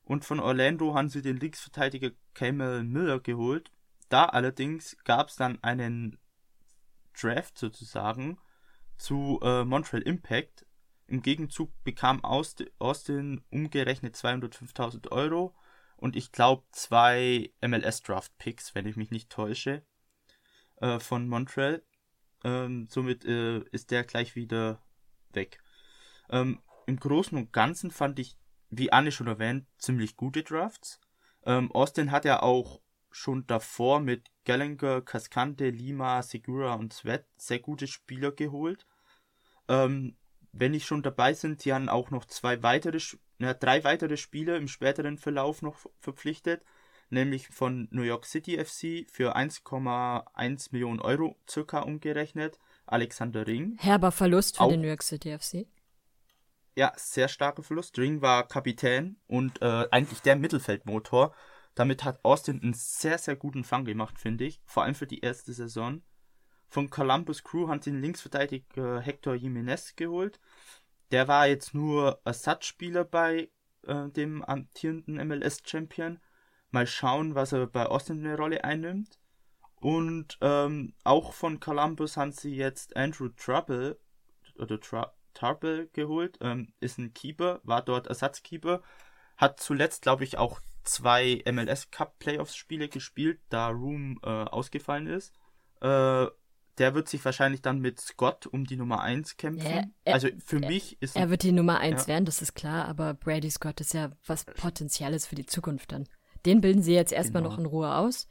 Und 0.04 0.26
von 0.26 0.40
Orlando 0.40 0.96
haben 0.96 1.10
sie 1.10 1.22
den 1.22 1.38
Linksverteidiger 1.38 2.12
Cameron 2.34 2.90
Miller 2.90 3.20
geholt. 3.20 3.72
Da 4.10 4.26
allerdings 4.26 4.98
gab 5.04 5.30
es 5.30 5.36
dann 5.36 5.64
einen 5.64 6.18
Draft 7.14 7.58
sozusagen 7.58 8.40
zu 8.98 9.40
äh, 9.44 9.64
Montreal 9.64 10.04
Impact. 10.04 10.66
Im 11.08 11.22
Gegenzug 11.22 11.72
bekam 11.84 12.24
Aust- 12.24 12.66
Austin 12.80 13.44
umgerechnet 13.52 14.16
205.000 14.16 15.12
Euro 15.12 15.56
und 15.98 16.16
ich 16.16 16.32
glaube 16.32 16.64
zwei 16.72 17.52
MLS 17.62 18.02
Draft 18.02 18.36
Picks, 18.38 18.74
wenn 18.76 18.88
ich 18.88 18.96
mich 18.96 19.12
nicht 19.12 19.30
täusche, 19.30 19.86
äh, 20.78 21.00
von 21.00 21.28
Montreal. 21.28 21.84
Ähm, 22.44 22.88
somit 22.90 23.26
äh, 23.26 23.60
ist 23.72 23.92
der 23.92 24.04
gleich 24.04 24.36
wieder 24.36 24.82
weg. 25.34 25.60
Ähm, 26.30 26.60
Im 26.88 26.98
Großen 26.98 27.38
und 27.38 27.54
Ganzen 27.54 27.92
fand 27.92 28.20
ich, 28.20 28.38
wie 28.70 28.92
Anne 28.92 29.12
schon 29.12 29.28
erwähnt, 29.28 29.68
ziemlich 29.78 30.16
gute 30.16 30.44
Drafts. 30.44 31.00
Ähm, 31.46 31.72
Austin 31.72 32.12
hat 32.12 32.26
ja 32.26 32.42
auch 32.42 32.82
schon 33.12 33.46
davor 33.46 34.00
mit 34.00 34.32
Gallagher, 34.46 35.02
Cascante, 35.02 35.70
Lima, 35.70 36.22
Segura 36.24 36.76
und 36.76 36.94
Sweat 36.94 37.26
sehr 37.36 37.60
gute 37.60 37.88
Spieler 37.88 38.32
geholt. 38.32 38.88
Ähm, 39.68 40.16
wenn 40.54 40.74
ich 40.74 40.86
schon 40.86 41.04
dabei 41.04 41.34
sind, 41.34 41.62
sie 41.62 41.74
haben 41.74 41.90
auch 41.90 42.12
noch 42.12 42.26
zwei 42.26 42.64
weitere, 42.64 43.00
na, 43.38 43.54
drei 43.54 43.84
weitere 43.84 44.18
Spieler 44.18 44.58
im 44.58 44.68
späteren 44.68 45.18
Verlauf 45.18 45.62
noch 45.62 45.78
ver- 45.78 45.92
verpflichtet, 46.00 46.64
nämlich 47.12 47.48
von 47.50 47.88
New 47.92 48.02
York 48.04 48.26
City 48.26 48.58
FC 48.58 49.06
für 49.12 49.36
1,1 49.36 50.70
Millionen 50.72 51.00
Euro 51.02 51.38
circa 51.50 51.80
umgerechnet. 51.82 52.60
Alexander 52.86 53.48
Ring. 53.48 53.78
Herber 53.80 54.12
Verlust 54.12 54.58
für 54.58 54.64
Auch- 54.64 54.70
den 54.72 54.82
New 54.82 54.88
York 54.88 55.04
City 55.04 55.32
FC. 55.38 55.68
Ja, 56.76 56.94
sehr 56.96 57.28
starker 57.28 57.64
Verlust. 57.64 57.98
Ring 57.98 58.22
war 58.22 58.48
Kapitän 58.48 59.18
und 59.28 59.62
äh, 59.62 59.88
eigentlich 59.92 60.22
der 60.22 60.36
Mittelfeldmotor. 60.36 61.34
Damit 61.76 62.04
hat 62.04 62.24
Austin 62.24 62.62
einen 62.62 62.74
sehr, 62.74 63.18
sehr 63.18 63.36
guten 63.36 63.64
Fang 63.64 63.86
gemacht, 63.86 64.18
finde 64.20 64.46
ich. 64.46 64.62
Vor 64.66 64.84
allem 64.84 64.96
für 64.96 65.08
die 65.08 65.20
erste 65.22 65.54
Saison. 65.54 66.02
Von 66.68 66.90
Columbus 66.90 67.44
Crew 67.44 67.68
haben 67.68 67.82
sie 67.82 67.92
den 67.92 68.02
Linksverteidiger 68.02 69.02
Hector 69.02 69.36
Jimenez 69.36 69.96
geholt. 69.96 70.40
Der 71.12 71.28
war 71.28 71.48
jetzt 71.48 71.74
nur 71.74 72.22
Ersatzspieler 72.24 73.04
bei 73.04 73.50
äh, 73.86 74.10
dem 74.10 74.42
amtierenden 74.44 75.16
MLS-Champion. 75.28 76.20
Mal 76.72 76.88
schauen, 76.88 77.36
was 77.36 77.52
er 77.52 77.68
bei 77.68 77.86
Austin 77.86 78.26
eine 78.26 78.36
Rolle 78.38 78.64
einnimmt. 78.64 79.20
Und 79.80 80.38
ähm, 80.42 80.94
auch 81.04 81.34
von 81.34 81.60
Columbus 81.60 82.16
haben 82.18 82.32
sie 82.32 82.56
jetzt 82.56 82.96
Andrew 82.96 83.30
Trouble 83.30 84.00
oder 84.58 84.80
Tra 84.80 85.14
Tarble 85.34 85.88
geholt. 85.94 86.38
Ähm, 86.42 86.74
ist 86.80 86.98
ein 86.98 87.14
Keeper, 87.14 87.62
war 87.64 87.82
dort 87.82 88.08
Ersatzkeeper. 88.08 88.82
Hat 89.38 89.60
zuletzt, 89.60 90.04
glaube 90.04 90.24
ich, 90.24 90.38
auch 90.38 90.60
zwei 90.84 91.42
MLS 91.52 91.90
Cup 91.90 92.20
Playoffs 92.20 92.56
Spiele 92.56 92.90
gespielt, 92.90 93.40
da 93.50 93.70
Room 93.70 94.20
äh, 94.24 94.28
ausgefallen 94.30 95.08
ist. 95.08 95.34
Äh, 95.82 96.28
der 96.78 96.96
wird 96.96 97.10
sich 97.10 97.24
wahrscheinlich 97.26 97.62
dann 97.62 97.80
mit 97.80 98.00
Scott 98.00 98.46
um 98.48 98.66
die 98.66 98.78
Nummer 98.78 99.02
1 99.02 99.38
kämpfen. 99.38 99.68
Ja, 99.68 99.84
er- 100.06 100.14
also 100.14 100.28
für 100.46 100.60
mich 100.60 101.02
ist 101.02 101.16
Er 101.16 101.30
wird 101.30 101.44
die 101.44 101.52
Nummer 101.52 101.80
eins 101.80 102.04
Ja. 102.04 102.08
werden, 102.08 102.26
das 102.26 102.42
ist 102.42 102.54
klar, 102.54 102.86
aber 102.86 103.14
Brady 103.14 103.50
Scott 103.52 103.82
ist 103.82 103.94
ja 103.94 104.12
was 104.26 104.46
Potenzielles 104.46 105.26
für 105.28 105.36
die 105.36 105.46
Zukunft 105.46 105.92
dann. 105.92 106.08
Den 106.46 106.62
bilden 106.62 106.82
sie 106.82 106.94
jetzt 106.94 107.12
erstmal 107.14 107.44
Genau. 107.44 107.54
noch 107.54 107.60
in 107.60 107.66
Ruhe 107.66 107.96
aus, 107.96 108.28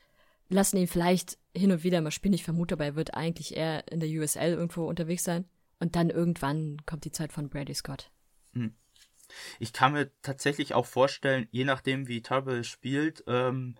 lassen 0.48 0.76
ihn 0.78 0.88
vielleicht 0.88 1.38
hin 1.56 1.72
und 1.72 1.84
wieder 1.84 2.00
mal 2.00 2.10
spielen. 2.10 2.34
Ich 2.34 2.44
vermute 2.44 2.74
aber, 2.74 2.84
er 2.84 2.96
wird 2.96 3.14
eigentlich 3.14 3.56
eher 3.56 3.90
in 3.90 4.00
der 4.00 4.08
USL 4.08 4.50
irgendwo 4.52 4.86
unterwegs 4.86 5.24
sein. 5.24 5.48
Und 5.78 5.96
dann 5.96 6.10
irgendwann 6.10 6.76
kommt 6.86 7.04
die 7.04 7.12
Zeit 7.12 7.32
von 7.32 7.48
Brady 7.48 7.74
Scott. 7.74 8.10
Ich 9.58 9.72
kann 9.72 9.92
mir 9.92 10.10
tatsächlich 10.22 10.74
auch 10.74 10.86
vorstellen, 10.86 11.46
je 11.52 11.64
nachdem 11.64 12.08
wie 12.08 12.20
Tarbell 12.22 12.64
spielt, 12.64 13.22
ähm, 13.26 13.76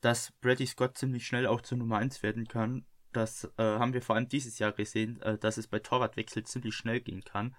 dass 0.00 0.32
Brady 0.40 0.66
Scott 0.66 0.98
ziemlich 0.98 1.26
schnell 1.26 1.46
auch 1.46 1.62
zur 1.62 1.78
Nummer 1.78 1.96
1 1.98 2.22
werden 2.22 2.46
kann. 2.46 2.84
Das 3.12 3.44
äh, 3.56 3.62
haben 3.62 3.94
wir 3.94 4.02
vor 4.02 4.16
allem 4.16 4.28
dieses 4.28 4.58
Jahr 4.58 4.72
gesehen, 4.72 5.20
äh, 5.22 5.38
dass 5.38 5.56
es 5.56 5.66
bei 5.68 5.78
Torwartwechsel 5.78 6.44
ziemlich 6.44 6.74
schnell 6.74 7.00
gehen 7.00 7.24
kann, 7.24 7.56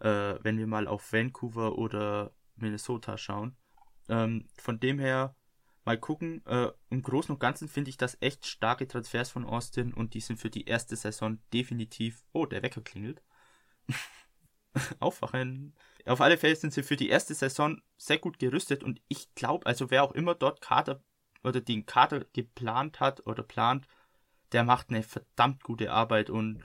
äh, 0.00 0.34
wenn 0.42 0.58
wir 0.58 0.66
mal 0.66 0.86
auf 0.86 1.12
Vancouver 1.12 1.76
oder 1.76 2.32
Minnesota 2.56 3.18
schauen. 3.18 3.56
Ähm, 4.08 4.46
von 4.56 4.78
dem 4.78 4.98
her 4.98 5.34
mal 5.88 5.98
gucken. 5.98 6.44
Äh, 6.46 6.70
Im 6.90 7.02
Großen 7.02 7.34
und 7.34 7.40
Ganzen 7.40 7.66
finde 7.66 7.88
ich 7.88 7.96
das 7.96 8.18
echt 8.20 8.46
starke 8.46 8.86
Transfers 8.86 9.30
von 9.30 9.46
Austin 9.46 9.94
und 9.94 10.12
die 10.12 10.20
sind 10.20 10.38
für 10.38 10.50
die 10.50 10.66
erste 10.66 10.94
Saison 10.96 11.38
definitiv. 11.52 12.24
Oh, 12.32 12.44
der 12.44 12.62
Wecker 12.62 12.82
klingelt. 12.82 13.22
Aufwachen. 15.00 15.74
Auf 16.04 16.20
alle 16.20 16.36
Fälle 16.36 16.56
sind 16.56 16.74
sie 16.74 16.82
für 16.82 16.96
die 16.96 17.08
erste 17.08 17.34
Saison 17.34 17.80
sehr 17.96 18.18
gut 18.18 18.38
gerüstet 18.38 18.84
und 18.84 19.00
ich 19.08 19.34
glaube, 19.34 19.66
also 19.66 19.90
wer 19.90 20.04
auch 20.04 20.12
immer 20.12 20.34
dort 20.34 20.60
Kader 20.60 21.02
oder 21.42 21.60
den 21.60 21.86
Kader 21.86 22.26
geplant 22.34 23.00
hat 23.00 23.26
oder 23.26 23.42
plant, 23.42 23.88
der 24.52 24.64
macht 24.64 24.90
eine 24.90 25.02
verdammt 25.02 25.64
gute 25.64 25.90
Arbeit 25.90 26.28
und 26.28 26.62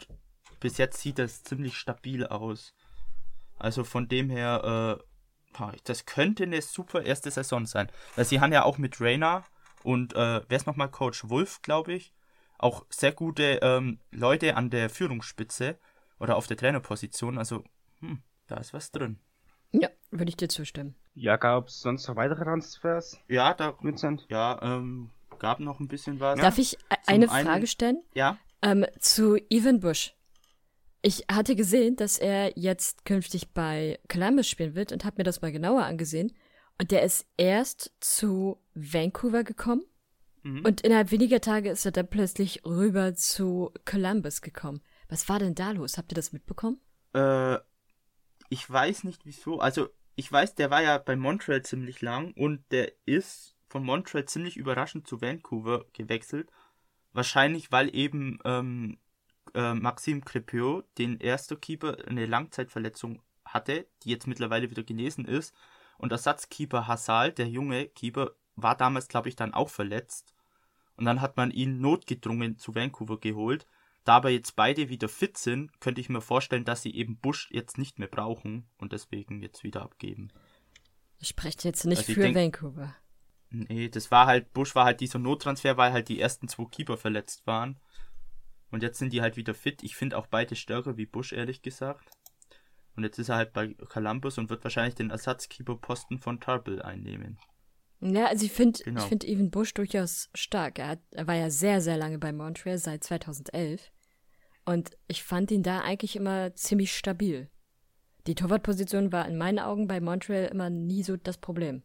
bis 0.60 0.78
jetzt 0.78 1.00
sieht 1.00 1.18
das 1.18 1.44
ziemlich 1.44 1.78
stabil 1.78 2.26
aus. 2.26 2.74
Also 3.58 3.86
von 3.86 4.10
dem 4.10 4.30
her, 4.30 5.00
äh, 5.00 5.04
das 5.86 6.06
könnte 6.06 6.44
eine 6.44 6.62
super 6.62 7.04
erste 7.04 7.32
Saison 7.32 7.66
sein. 7.66 7.90
Weil 8.16 8.26
sie 8.26 8.40
haben 8.42 8.52
ja 8.54 8.64
auch 8.64 8.78
mit 8.78 9.00
Rainer 9.02 9.44
Und 9.84 10.14
äh, 10.14 10.42
wer 10.48 10.56
ist 10.58 10.66
nochmal 10.68 10.90
Coach 10.90 11.28
Wolf, 11.30 11.62
glaube 11.62 11.94
ich? 11.94 12.14
Auch 12.58 12.86
sehr 12.90 13.12
gute 13.12 13.60
ähm, 13.62 14.00
Leute 14.12 14.56
an 14.56 14.70
der 14.70 14.90
Führungsspitze 14.90 15.78
oder 16.20 16.38
auf 16.38 16.48
der 16.48 16.56
Trainerposition. 16.56 17.38
Also, 17.38 17.64
hm, 18.00 18.22
da 18.48 18.56
ist 18.58 18.74
was 18.74 18.92
drin. 18.92 19.20
Ja, 19.74 19.90
würde 20.12 20.30
ich 20.30 20.38
dir 20.38 20.48
zustimmen. 20.48 20.96
Ja, 21.16 21.36
gab 21.36 21.68
es 21.68 21.82
sonst 21.82 22.08
noch 22.08 22.16
weitere 22.16 22.44
Transfers, 22.46 23.20
Ja, 23.28 23.54
da 23.54 23.76
Vincent? 23.82 24.26
ja, 24.30 24.58
ähm, 24.62 25.10
gab 25.40 25.60
noch 25.60 25.80
ein 25.82 25.88
bisschen 25.90 26.20
was. 26.22 26.40
Darf 26.40 26.58
ich 26.58 26.78
eine 27.08 27.30
einen- 27.30 27.46
Frage 27.46 27.68
stellen? 27.68 28.02
Ja, 28.14 28.38
Ähm, 28.62 28.86
zu 29.00 29.36
Evan 29.50 29.82
Bush. 29.82 30.16
Ich 31.06 31.26
hatte 31.30 31.56
gesehen, 31.56 31.98
dass 31.98 32.18
er 32.18 32.58
jetzt 32.58 33.04
künftig 33.06 33.50
bei 33.54 34.00
Columbus 34.10 34.48
spielen 34.48 34.74
wird 34.74 34.92
und 34.94 35.04
habe 35.04 35.18
mir 35.18 35.24
das 35.26 35.42
mal 35.42 35.52
genauer 35.52 35.84
angesehen. 35.84 36.34
Und 36.80 36.92
der 36.92 37.04
ist 37.04 37.28
erst 37.38 37.92
zu 38.00 38.58
Vancouver 38.74 39.44
gekommen 39.44 39.84
Mhm. 40.44 40.66
und 40.66 40.82
innerhalb 40.82 41.12
weniger 41.12 41.40
Tage 41.40 41.70
ist 41.70 41.86
er 41.86 41.92
dann 41.92 42.10
plötzlich 42.10 42.66
rüber 42.66 43.16
zu 43.16 43.72
Columbus 43.86 44.42
gekommen. 44.42 44.82
Was 45.08 45.30
war 45.30 45.40
denn 45.40 45.56
da 45.56 45.72
los? 45.72 45.98
Habt 45.98 46.12
ihr 46.12 46.16
das 46.16 46.34
mitbekommen? 46.34 46.82
Äh, 47.14 47.58
ich 48.50 48.70
weiß 48.70 49.04
nicht 49.06 49.26
wieso. 49.26 49.60
Also, 49.60 49.90
ich 50.16 50.32
weiß, 50.32 50.56
der 50.56 50.70
war 50.70 50.82
ja 50.84 50.98
bei 50.98 51.16
Montreal 51.16 51.62
ziemlich 51.64 52.02
lang 52.02 52.34
und 52.34 52.64
der 52.72 52.92
ist 53.06 53.56
von 53.70 53.84
Montreal 53.84 54.26
ziemlich 54.26 54.58
überraschend 54.58 55.08
zu 55.08 55.22
Vancouver 55.22 55.86
gewechselt. 55.94 56.50
Wahrscheinlich, 57.14 57.72
weil 57.72 57.94
eben 57.96 58.40
ähm, 58.44 58.98
äh, 59.54 59.74
Maxime 59.74 60.22
Crepeau, 60.22 60.84
den 60.98 61.20
erster 61.20 61.56
Keeper, 61.56 61.98
eine 62.08 62.26
Langzeitverletzung 62.26 63.22
hatte, 63.46 63.88
die 64.04 64.10
jetzt 64.10 64.28
mittlerweile 64.28 64.70
wieder 64.70 64.84
genesen 64.84 65.26
ist. 65.26 65.54
Und 65.98 66.12
Ersatzkeeper 66.12 66.88
Hassal, 66.88 67.32
der 67.32 67.48
junge 67.48 67.88
Keeper, 67.88 68.32
war 68.56 68.76
damals, 68.76 69.08
glaube 69.08 69.30
ich, 69.30 69.36
dann 69.36 69.54
auch 69.54 69.70
verletzt. 69.70 70.34
Und 70.96 71.06
dann 71.06 71.22
hat 71.22 71.38
man 71.38 71.52
ihn 71.52 71.80
notgedrungen 71.82 72.58
zu 72.58 72.76
Vancouver 72.76 73.20
geholt. 73.20 73.68
Da 74.04 74.18
aber 74.18 74.30
jetzt 74.30 74.56
beide 74.56 74.90
wieder 74.90 75.08
fit 75.08 75.38
sind, 75.38 75.80
könnte 75.80 76.02
ich 76.02 76.10
mir 76.10 76.22
vorstellen, 76.22 76.66
dass 76.66 76.82
sie 76.82 76.94
eben 76.94 77.18
Bush 77.18 77.50
jetzt 77.52 77.78
nicht 77.78 78.00
mehr 78.00 78.10
brauchen 78.10 78.68
und 78.78 78.92
deswegen 78.92 79.42
jetzt 79.42 79.64
wieder 79.64 79.82
abgeben. 79.82 80.30
Sprecht 81.22 81.64
jetzt 81.64 81.86
nicht 81.86 82.00
Also 82.00 82.12
ich 82.12 82.16
für 82.16 82.22
denk- 82.22 82.36
Vancouver. 82.36 82.96
Nee, 83.50 83.88
das 83.88 84.12
war 84.12 84.26
halt, 84.26 84.52
Bush 84.54 84.76
war 84.76 84.86
halt 84.86 85.00
dieser 85.00 85.20
Nottransfer, 85.20 85.78
weil 85.78 85.94
halt 85.94 86.10
die 86.10 86.20
ersten 86.20 86.48
zwei 86.48 86.66
Keeper 86.66 86.98
verletzt 86.98 87.46
waren. 87.48 87.80
Und 88.74 88.82
jetzt 88.82 88.98
sind 88.98 89.14
die 89.14 89.22
halt 89.22 89.38
wieder 89.38 89.54
fit. 89.54 89.84
Ich 89.84 89.96
finde 89.96 90.18
auch 90.18 90.26
beide 90.26 90.56
stärker 90.56 90.98
wie 90.98 91.06
Bush, 91.06 91.32
ehrlich 91.32 91.62
gesagt. 91.62 92.10
Und 92.96 93.04
jetzt 93.04 93.20
ist 93.20 93.30
er 93.30 93.36
halt 93.36 93.54
bei 93.54 93.76
Columbus 93.88 94.40
und 94.40 94.50
wird 94.50 94.64
wahrscheinlich 94.64 94.96
den 94.96 95.12
Ersatzkeeper-Posten 95.12 96.18
von 96.18 96.40
Tarbell 96.40 96.82
einnehmen. 96.82 97.38
Ja, 98.02 98.26
also 98.26 98.46
ich 98.46 98.52
finde 98.52 98.80
Genau. 98.84 99.04
ich 99.04 99.08
finde 99.08 99.28
Evan 99.28 99.52
Bush 99.52 99.76
durchaus 99.76 100.32
stark. 100.34 100.80
Er, 100.80 100.88
hat, 100.88 101.00
er 101.12 101.28
war 101.28 101.36
ja 101.36 101.52
sehr, 101.52 101.82
sehr 101.82 101.98
lange 101.98 102.18
bei 102.18 102.34
Montreal, 102.34 102.80
seit 102.80 103.04
2011. 103.04 103.92
Und 104.66 104.98
ich 105.08 105.24
fand 105.24 105.52
ihn 105.52 105.62
da 105.62 105.82
eigentlich 105.82 106.16
immer 106.16 106.56
ziemlich 106.56 106.98
stabil. 106.98 107.52
Die 108.26 108.34
Torwartposition 108.34 109.12
war 109.12 109.28
in 109.28 109.38
meinen 109.38 109.60
Augen 109.60 109.86
bei 109.88 110.02
Montreal 110.02 110.46
immer 110.46 110.72
nie 110.72 111.04
so 111.04 111.16
das 111.16 111.38
Problem. 111.38 111.84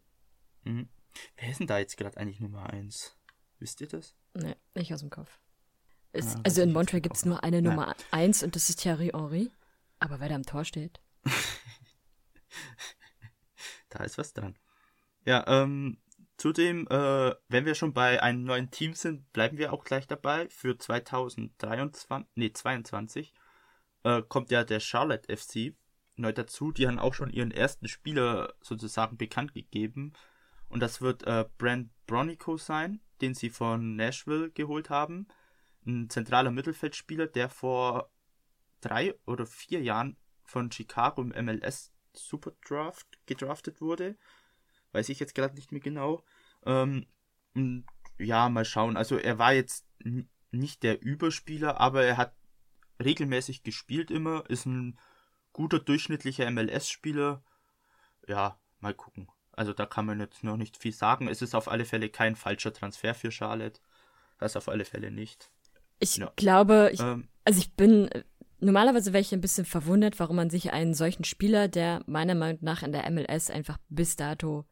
Mhm. 0.64 0.88
Wer 1.36 1.50
ist 1.50 1.60
denn 1.60 1.66
da 1.66 1.78
jetzt 1.78 1.98
gerade 1.98 2.16
eigentlich 2.16 2.40
Nummer 2.40 2.70
1? 2.70 3.14
Wisst 3.58 3.82
ihr 3.82 3.88
das? 3.88 4.16
Nee, 4.32 4.56
nicht 4.74 4.94
aus 4.94 5.00
dem 5.00 5.10
Kopf. 5.10 5.38
Es, 6.12 6.34
Ja, 6.34 6.40
also 6.44 6.62
in 6.62 6.72
Montreal 6.72 7.00
gibt 7.00 7.16
es 7.16 7.24
nur 7.24 7.42
eine 7.44 7.62
Nein. 7.62 7.76
Nummer 7.76 7.94
eins 8.10 8.42
und 8.42 8.56
das 8.56 8.68
ist 8.70 8.80
Thierry 8.80 9.10
Henry. 9.14 9.50
Aber 10.00 10.20
wer 10.20 10.28
da 10.28 10.34
am 10.34 10.44
Tor 10.44 10.64
steht? 10.64 11.00
Da 13.88 14.04
ist 14.04 14.18
was 14.18 14.32
dran. 14.32 14.54
Ja, 15.24 15.44
ähm, 15.46 15.98
zudem, 16.36 16.86
äh, 16.88 17.34
wenn 17.48 17.64
wir 17.64 17.74
schon 17.74 17.92
bei 17.92 18.22
einem 18.22 18.44
neuen 18.44 18.70
Team 18.70 18.94
sind, 18.94 19.32
bleiben 19.32 19.58
wir 19.58 19.72
auch 19.72 19.84
gleich 19.84 20.06
dabei. 20.06 20.48
Für 20.48 20.78
2023, 20.78 22.30
nee, 22.34 22.52
22, 22.52 23.32
äh, 24.04 24.22
kommt 24.22 24.50
ja 24.50 24.64
der 24.64 24.80
Charlotte 24.80 25.34
FC 25.34 25.74
neu 26.16 26.32
dazu. 26.32 26.72
Die 26.72 26.86
haben 26.86 26.98
auch 26.98 27.14
schon 27.14 27.30
ihren 27.30 27.50
ersten 27.50 27.88
Spieler 27.88 28.54
sozusagen 28.60 29.16
bekannt 29.16 29.54
gegeben. 29.54 30.12
Und 30.68 30.80
das 30.80 31.00
wird 31.00 31.22
äh, 31.24 31.46
Brent 31.56 31.90
Bronico 32.06 32.56
sein, 32.58 33.00
den 33.20 33.34
sie 33.34 33.50
von 33.50 33.96
Nashville 33.96 34.50
geholt 34.50 34.90
haben. 34.90 35.28
Ein 35.88 36.10
zentraler 36.10 36.50
Mittelfeldspieler, 36.50 37.26
der 37.26 37.48
vor 37.48 38.10
drei 38.82 39.14
oder 39.24 39.46
vier 39.46 39.80
Jahren 39.80 40.18
von 40.44 40.70
Chicago 40.70 41.22
im 41.22 41.46
MLS 41.46 41.92
Super 42.12 42.52
Draft 42.66 43.06
gedraftet 43.24 43.80
wurde. 43.80 44.18
Weiß 44.92 45.08
ich 45.08 45.18
jetzt 45.18 45.34
gerade 45.34 45.54
nicht 45.54 45.72
mehr 45.72 45.80
genau. 45.80 46.22
Ähm, 46.66 47.06
ja, 48.18 48.50
mal 48.50 48.66
schauen. 48.66 48.98
Also 48.98 49.16
er 49.16 49.38
war 49.38 49.54
jetzt 49.54 49.86
nicht 50.50 50.82
der 50.82 51.02
Überspieler, 51.02 51.80
aber 51.80 52.04
er 52.04 52.18
hat 52.18 52.34
regelmäßig 53.02 53.62
gespielt 53.62 54.10
immer, 54.10 54.44
ist 54.50 54.66
ein 54.66 54.98
guter 55.54 55.78
durchschnittlicher 55.78 56.50
MLS-Spieler. 56.50 57.42
Ja, 58.26 58.60
mal 58.80 58.94
gucken. 58.94 59.28
Also 59.52 59.72
da 59.72 59.86
kann 59.86 60.04
man 60.04 60.20
jetzt 60.20 60.44
noch 60.44 60.58
nicht 60.58 60.76
viel 60.76 60.92
sagen. 60.92 61.28
Es 61.28 61.40
ist 61.40 61.54
auf 61.54 61.68
alle 61.68 61.86
Fälle 61.86 62.10
kein 62.10 62.36
falscher 62.36 62.74
Transfer 62.74 63.14
für 63.14 63.32
Charlotte. 63.32 63.80
Das 64.38 64.54
auf 64.54 64.68
alle 64.68 64.84
Fälle 64.84 65.10
nicht. 65.10 65.50
Ich 65.98 66.16
Ja. 66.16 66.32
glaube, 66.36 66.90
ich, 66.92 67.00
Ähm, 67.00 67.28
also 67.44 67.60
ich 67.60 67.74
bin, 67.74 68.08
normalerweise 68.60 69.12
wäre 69.12 69.20
ich 69.20 69.32
ein 69.32 69.40
bisschen 69.40 69.64
verwundert, 69.64 70.18
warum 70.18 70.36
man 70.36 70.50
sich 70.50 70.72
einen 70.72 70.94
solchen 70.94 71.24
Spieler, 71.24 71.68
der 71.68 72.02
meiner 72.06 72.34
Meinung 72.34 72.58
nach 72.62 72.82
in 72.82 72.92
der 72.92 73.10
MLS 73.10 73.50
einfach 73.50 73.78
bis 73.88 74.16
dato 74.16 74.64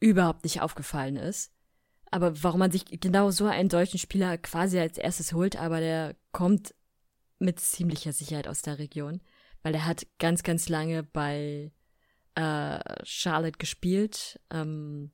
überhaupt 0.00 0.44
nicht 0.44 0.60
aufgefallen 0.60 1.16
ist, 1.16 1.52
aber 2.10 2.42
warum 2.42 2.60
man 2.60 2.70
sich 2.70 2.84
genau 3.00 3.30
so 3.30 3.46
einen 3.46 3.70
solchen 3.70 3.98
Spieler 3.98 4.38
quasi 4.38 4.78
als 4.78 4.98
erstes 4.98 5.32
holt, 5.32 5.56
aber 5.56 5.80
der 5.80 6.16
kommt 6.32 6.74
mit 7.38 7.60
ziemlicher 7.60 8.12
Sicherheit 8.12 8.48
aus 8.48 8.62
der 8.62 8.78
Region, 8.78 9.20
weil 9.62 9.74
er 9.74 9.86
hat 9.86 10.06
ganz, 10.18 10.42
ganz 10.42 10.68
lange 10.68 11.02
bei 11.02 11.72
äh, 12.34 12.78
Charlotte 13.04 13.58
gespielt, 13.58 14.40
ähm, 14.50 15.12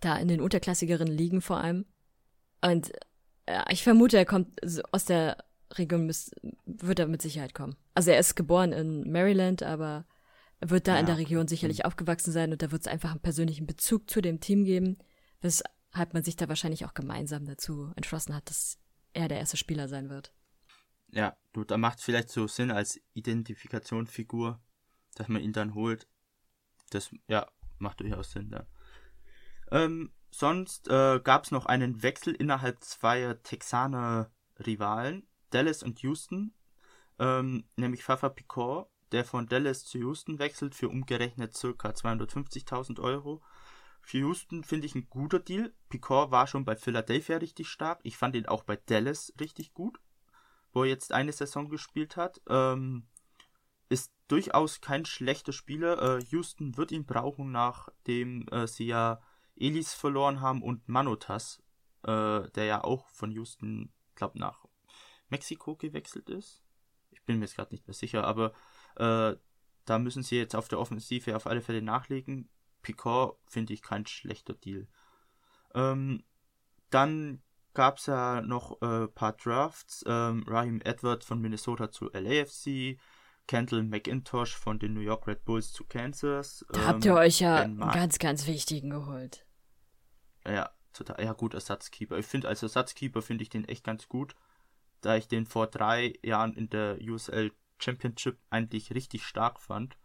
da 0.00 0.16
in 0.16 0.28
den 0.28 0.40
unterklassigeren 0.40 1.08
Ligen 1.08 1.40
vor 1.42 1.58
allem. 1.58 1.84
Und 2.62 2.92
ich 3.70 3.82
vermute, 3.82 4.16
er 4.16 4.26
kommt 4.26 4.60
aus 4.92 5.04
der 5.04 5.44
Region, 5.72 6.06
müß, 6.06 6.32
wird 6.64 6.98
er 6.98 7.06
mit 7.06 7.22
Sicherheit 7.22 7.54
kommen. 7.54 7.76
Also 7.94 8.10
er 8.10 8.18
ist 8.18 8.34
geboren 8.34 8.72
in 8.72 9.10
Maryland, 9.10 9.62
aber 9.62 10.06
er 10.60 10.70
wird 10.70 10.88
da 10.88 10.98
in 10.98 11.06
Ja, 11.06 11.06
der 11.06 11.18
Region 11.18 11.48
sicherlich 11.48 11.84
aufgewachsen 11.84 12.32
sein 12.32 12.52
und 12.52 12.62
da 12.62 12.70
wird 12.70 12.82
es 12.82 12.88
einfach 12.88 13.12
einen 13.12 13.20
persönlichen 13.20 13.66
Bezug 13.66 14.10
zu 14.10 14.20
dem 14.20 14.40
Team 14.40 14.64
geben, 14.64 14.98
weshalb 15.40 16.12
man 16.12 16.24
sich 16.24 16.36
da 16.36 16.48
wahrscheinlich 16.48 16.84
auch 16.84 16.94
gemeinsam 16.94 17.46
dazu 17.46 17.92
entschlossen 17.96 18.34
hat, 18.34 18.50
dass 18.50 18.78
er 19.12 19.28
der 19.28 19.38
erste 19.38 19.56
Spieler 19.56 19.88
sein 19.88 20.10
wird. 20.10 20.32
Ja, 21.12 21.36
du, 21.52 21.64
da 21.64 21.76
macht 21.76 22.00
vielleicht 22.00 22.30
so 22.30 22.46
Sinn 22.46 22.70
als 22.70 23.00
Identifikationsfigur, 23.14 24.60
dass 25.14 25.28
man 25.28 25.42
ihn 25.42 25.52
dann 25.52 25.74
holt. 25.74 26.06
Das, 26.90 27.10
ja, 27.26 27.50
macht 27.78 28.00
durchaus 28.00 28.30
Sinn 28.32 28.50
dann. 28.50 28.66
Ähm, 29.72 30.12
sonst 30.30 30.88
äh, 30.88 31.20
gab 31.22 31.44
es 31.44 31.50
noch 31.50 31.66
einen 31.66 32.02
Wechsel 32.02 32.34
innerhalb 32.34 32.82
zweier 32.82 33.42
Texaner 33.42 34.30
Rivalen, 34.58 35.26
Dallas 35.50 35.82
und 35.82 36.00
Houston, 36.00 36.54
ähm, 37.18 37.64
nämlich 37.76 38.04
Fafa 38.04 38.28
Picor, 38.28 38.90
der 39.12 39.24
von 39.24 39.46
Dallas 39.46 39.84
zu 39.84 39.98
Houston 39.98 40.38
wechselt 40.38 40.74
für 40.74 40.88
umgerechnet 40.88 41.54
ca. 41.54 41.88
250.000 41.90 43.00
Euro. 43.00 43.42
Für 44.02 44.18
Houston 44.18 44.64
finde 44.64 44.86
ich 44.86 44.94
ein 44.94 45.08
guter 45.10 45.40
Deal. 45.40 45.74
Picor 45.88 46.30
war 46.30 46.46
schon 46.46 46.64
bei 46.64 46.76
Philadelphia 46.76 47.36
richtig 47.38 47.68
stark. 47.68 48.00
Ich 48.02 48.16
fand 48.16 48.36
ihn 48.36 48.46
auch 48.46 48.62
bei 48.62 48.76
Dallas 48.76 49.32
richtig 49.38 49.74
gut 49.74 50.00
wo 50.72 50.84
er 50.84 50.90
jetzt 50.90 51.12
eine 51.12 51.32
Saison 51.32 51.68
gespielt 51.68 52.16
hat. 52.16 52.40
Ähm, 52.48 53.06
ist 53.88 54.12
durchaus 54.28 54.80
kein 54.80 55.04
schlechter 55.04 55.52
Spieler. 55.52 56.18
Äh, 56.18 56.24
Houston 56.30 56.76
wird 56.76 56.92
ihn 56.92 57.06
brauchen, 57.06 57.50
nachdem 57.50 58.46
äh, 58.48 58.66
sie 58.66 58.86
ja 58.86 59.20
Elis 59.60 59.94
verloren 59.94 60.40
haben 60.40 60.62
und 60.62 60.88
Manotas, 60.88 61.62
äh, 62.02 62.48
der 62.50 62.64
ja 62.64 62.84
auch 62.84 63.08
von 63.08 63.30
Houston, 63.30 63.92
glaube 64.14 64.38
nach 64.38 64.64
Mexiko 65.28 65.76
gewechselt 65.76 66.28
ist. 66.28 66.62
Ich 67.10 67.22
bin 67.24 67.38
mir 67.38 67.44
jetzt 67.44 67.56
gerade 67.56 67.72
nicht 67.72 67.86
mehr 67.86 67.94
sicher, 67.94 68.24
aber 68.24 68.52
äh, 68.96 69.36
da 69.84 69.98
müssen 69.98 70.22
sie 70.22 70.36
jetzt 70.36 70.54
auf 70.54 70.68
der 70.68 70.78
Offensive 70.78 71.34
auf 71.36 71.46
alle 71.46 71.62
Fälle 71.62 71.82
nachlegen. 71.82 72.48
Picard 72.82 73.36
finde 73.46 73.72
ich 73.72 73.82
kein 73.82 74.06
schlechter 74.06 74.54
Deal. 74.54 74.88
Ähm, 75.74 76.24
dann 76.90 77.42
gab 77.74 77.98
es 77.98 78.06
ja 78.06 78.40
noch 78.40 78.80
ein 78.80 79.04
äh, 79.04 79.08
paar 79.08 79.32
Drafts. 79.32 80.04
Ähm, 80.06 80.44
Raheem 80.46 80.80
Edwards 80.82 81.26
von 81.26 81.40
Minnesota 81.40 81.90
zu 81.90 82.10
LAFC, 82.12 82.98
Kendall 83.46 83.84
McIntosh 83.84 84.56
von 84.56 84.78
den 84.78 84.94
New 84.94 85.00
York 85.00 85.26
Red 85.26 85.44
Bulls 85.44 85.72
zu 85.72 85.84
Kansas. 85.84 86.64
Da 86.72 86.80
ähm, 86.80 86.86
habt 86.86 87.04
ihr 87.04 87.14
euch 87.14 87.40
ja 87.40 87.56
einen 87.56 87.78
ganz, 87.78 88.18
ganz 88.18 88.46
wichtigen 88.46 88.90
geholt. 88.90 89.46
Ja, 90.46 90.70
total. 90.92 91.22
Ja, 91.24 91.32
gut, 91.32 91.54
Ersatzkeeper. 91.54 92.18
Ich 92.18 92.26
finde, 92.26 92.48
als 92.48 92.62
Ersatzkeeper 92.62 93.22
finde 93.22 93.42
ich 93.42 93.48
den 93.50 93.66
echt 93.66 93.84
ganz 93.84 94.08
gut, 94.08 94.34
da 95.00 95.16
ich 95.16 95.28
den 95.28 95.46
vor 95.46 95.66
drei 95.66 96.14
Jahren 96.22 96.54
in 96.54 96.68
der 96.70 96.98
USL 97.00 97.52
Championship 97.78 98.38
eigentlich 98.50 98.94
richtig 98.94 99.24
stark 99.24 99.60
fand. 99.60 99.96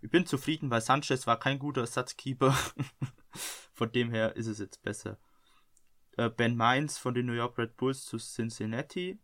Ich 0.00 0.10
bin 0.10 0.26
zufrieden, 0.26 0.70
weil 0.70 0.80
Sanchez 0.80 1.26
war 1.26 1.38
kein 1.38 1.58
guter 1.58 1.82
Ersatzkeeper. 1.82 2.56
Von 3.74 3.92
dem 3.92 4.10
her 4.10 4.36
ist 4.36 4.46
es 4.46 4.58
jetzt 4.58 4.82
besser. 4.82 5.18
äh, 6.16 6.28
Ben 6.30 6.56
Mines 6.56 6.98
von 6.98 7.14
den 7.14 7.26
New 7.26 7.32
York 7.32 7.58
Red 7.58 7.76
Bulls 7.76 8.04
zu 8.04 8.18
Cincinnati. 8.18 9.18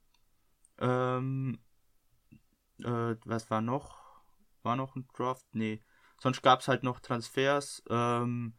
Ähm, 0.79 1.59
äh, 2.83 3.17
was 3.25 3.51
war 3.51 3.61
noch? 3.61 3.99
War 4.63 4.77
noch 4.77 4.97
ein 4.97 5.07
Draft? 5.15 5.47
Nee. 5.53 5.83
Sonst 6.21 6.43
gab 6.43 6.61
es 6.61 6.69
halt 6.69 6.83
noch 6.83 7.01
Transfers, 7.01 7.83
ähm, 7.91 8.55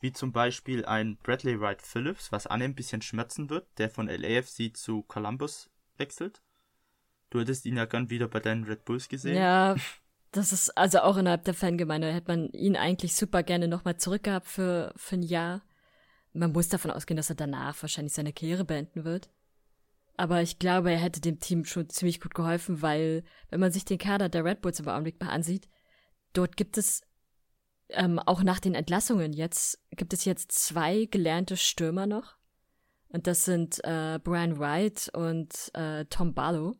wie 0.00 0.12
zum 0.12 0.32
Beispiel 0.32 0.84
ein 0.84 1.16
Bradley 1.22 1.60
Wright 1.60 1.82
Phillips, 1.82 2.32
was 2.32 2.46
Anne 2.46 2.64
ein 2.64 2.74
bisschen 2.74 3.02
schmerzen 3.02 3.50
wird, 3.50 3.66
der 3.78 3.90
von 3.90 4.08
LAFC 4.08 4.74
zu 4.74 5.02
Columbus 5.02 5.70
wechselt. 5.96 6.42
Du 7.28 7.38
hättest 7.38 7.64
ihn 7.66 7.76
ja 7.76 7.84
gern 7.84 8.10
wieder 8.10 8.26
bei 8.26 8.40
deinen 8.40 8.64
Red 8.64 8.84
Bulls 8.84 9.08
gesehen. 9.08 9.36
Ja, 9.36 9.76
das 10.32 10.52
ist 10.52 10.76
also 10.76 11.00
auch 11.00 11.16
innerhalb 11.16 11.44
der 11.44 11.54
Fangemeinde 11.54 12.12
hätte 12.12 12.28
man 12.28 12.48
ihn 12.50 12.76
eigentlich 12.76 13.14
super 13.14 13.42
gerne 13.42 13.68
nochmal 13.68 13.96
zurückgehabt 13.96 14.46
für, 14.46 14.92
für 14.96 15.16
ein 15.16 15.22
Jahr. 15.22 15.62
Man 16.32 16.52
muss 16.52 16.68
davon 16.68 16.90
ausgehen, 16.90 17.16
dass 17.16 17.30
er 17.30 17.36
danach 17.36 17.80
wahrscheinlich 17.82 18.14
seine 18.14 18.32
Karriere 18.32 18.64
beenden 18.64 19.04
wird. 19.04 19.28
Aber 20.16 20.42
ich 20.42 20.58
glaube, 20.58 20.90
er 20.92 20.98
hätte 20.98 21.20
dem 21.20 21.40
Team 21.40 21.64
schon 21.64 21.88
ziemlich 21.88 22.20
gut 22.20 22.34
geholfen, 22.34 22.82
weil, 22.82 23.24
wenn 23.48 23.60
man 23.60 23.72
sich 23.72 23.84
den 23.84 23.98
Kader 23.98 24.28
der 24.28 24.44
Red 24.44 24.60
Bulls 24.60 24.78
im 24.78 24.88
Augenblick 24.88 25.20
mal 25.20 25.30
ansieht, 25.30 25.68
dort 26.32 26.56
gibt 26.56 26.78
es 26.78 27.02
ähm, 27.92 28.18
auch 28.18 28.42
nach 28.42 28.60
den 28.60 28.74
Entlassungen 28.74 29.32
jetzt, 29.32 29.78
gibt 29.90 30.12
es 30.12 30.24
jetzt 30.24 30.52
zwei 30.52 31.06
gelernte 31.06 31.56
Stürmer 31.56 32.06
noch. 32.06 32.36
Und 33.08 33.26
das 33.26 33.44
sind 33.44 33.82
äh, 33.84 34.20
Brian 34.22 34.58
Wright 34.58 35.10
und 35.12 35.52
äh, 35.74 36.04
Tom 36.06 36.34
Barlow. 36.34 36.76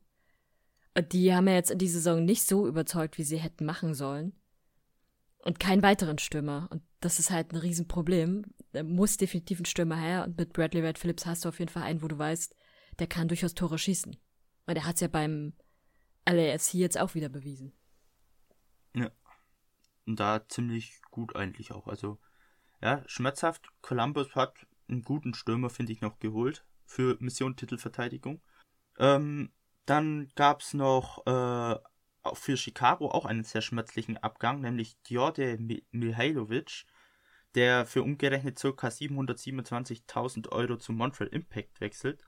Die 1.13 1.35
haben 1.35 1.49
ja 1.49 1.55
jetzt 1.55 1.71
in 1.71 1.79
dieser 1.79 2.01
Saison 2.01 2.25
nicht 2.25 2.47
so 2.47 2.67
überzeugt, 2.67 3.19
wie 3.19 3.25
sie 3.25 3.39
hätten 3.39 3.65
machen 3.65 3.95
sollen. 3.95 4.33
Und 5.43 5.59
keinen 5.59 5.83
weiteren 5.83 6.19
Stürmer. 6.19 6.69
Und 6.71 6.83
das 7.01 7.19
ist 7.19 7.31
halt 7.31 7.53
ein 7.53 7.57
Riesenproblem. 7.57 8.45
Da 8.73 8.83
muss 8.83 9.17
definitiv 9.17 9.61
ein 9.61 9.65
Stürmer 9.65 9.97
her. 9.97 10.25
Und 10.25 10.37
mit 10.37 10.53
Bradley 10.53 10.83
Red 10.83 10.99
Phillips 10.99 11.27
hast 11.27 11.45
du 11.45 11.49
auf 11.49 11.59
jeden 11.59 11.71
Fall 11.71 11.83
einen, 11.83 12.03
wo 12.03 12.09
du 12.09 12.19
weißt, 12.19 12.55
der 12.99 13.07
kann 13.07 13.29
durchaus 13.29 13.55
Tore 13.55 13.79
schießen. 13.79 14.17
Und 14.67 14.77
er 14.77 14.85
hat 14.85 14.97
es 14.97 15.01
ja 15.01 15.09
beim 15.09 15.55
LAFC 16.29 16.75
jetzt 16.75 16.99
auch 16.99 17.15
wieder 17.15 17.29
bewiesen. 17.29 17.73
Ja. 18.95 19.11
Und 20.07 20.21
da 20.21 20.47
ziemlich 20.49 21.00
gut 21.11 21.37
eigentlich 21.37 21.73
auch. 21.73 21.87
Also, 21.87 22.19
ja, 22.83 23.03
schmerzhaft. 23.07 23.69
Columbus 23.83 24.35
hat 24.35 24.67
einen 24.89 25.03
guten 25.03 25.35
Stürmer, 25.35 25.71
finde 25.71 25.93
ich, 25.93 26.01
noch 26.01 26.19
geholt 26.19 26.65
für 26.85 27.17
Mission 27.21 27.57
Titelverteidigung. 27.57 28.41
Ähm, 28.99 29.53
dann 29.87 30.31
gab 30.35 30.61
es 30.61 30.75
noch 30.75 31.27
äh, 31.27 31.77
für 32.35 32.57
Chicago 32.57 33.11
auch 33.11 33.25
einen 33.25 33.45
sehr 33.45 33.63
schmerzlichen 33.63 34.17
Abgang, 34.19 34.61
nämlich 34.61 35.01
Djorde 35.03 35.59
Mihailovic, 35.91 36.85
der 37.55 37.87
für 37.87 38.03
umgerechnet 38.03 38.61
ca. 38.61 38.89
727.000 38.89 40.49
Euro 40.51 40.77
zu 40.77 40.93
Montreal 40.93 41.31
Impact 41.31 41.81
wechselt. 41.81 42.23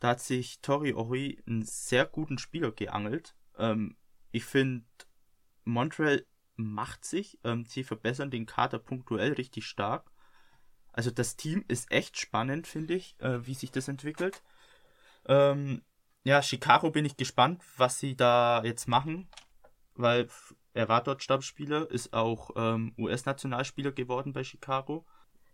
Da 0.00 0.08
hat 0.08 0.20
sich 0.20 0.60
Tori 0.60 0.92
Ori 0.92 1.42
einen 1.46 1.62
sehr 1.62 2.06
guten 2.06 2.38
Spieler 2.38 2.72
geangelt. 2.72 3.34
Ähm, 3.58 3.96
ich 4.30 4.44
finde, 4.44 4.86
Montreal 5.64 6.24
macht 6.56 7.04
sich. 7.04 7.38
Ähm, 7.44 7.64
sie 7.66 7.84
verbessern 7.84 8.30
den 8.30 8.46
Kader 8.46 8.78
punktuell 8.78 9.32
richtig 9.32 9.66
stark. 9.66 10.10
Also 10.92 11.10
das 11.10 11.36
Team 11.36 11.64
ist 11.68 11.90
echt 11.92 12.18
spannend, 12.18 12.66
finde 12.66 12.94
ich, 12.94 13.16
äh, 13.20 13.46
wie 13.46 13.54
sich 13.54 13.70
das 13.70 13.88
entwickelt. 13.88 14.42
Ähm, 15.26 15.82
ja, 16.24 16.42
Chicago 16.42 16.90
bin 16.90 17.04
ich 17.04 17.16
gespannt, 17.16 17.62
was 17.76 18.00
sie 18.00 18.16
da 18.16 18.62
jetzt 18.64 18.88
machen, 18.88 19.28
weil 19.94 20.28
er 20.72 20.88
war 20.88 21.02
dort 21.02 21.22
Stabsspieler, 21.22 21.90
ist 21.90 22.12
auch 22.12 22.50
ähm, 22.56 22.94
US-Nationalspieler 22.98 23.92
geworden 23.92 24.32
bei 24.32 24.42
Chicago. 24.42 25.06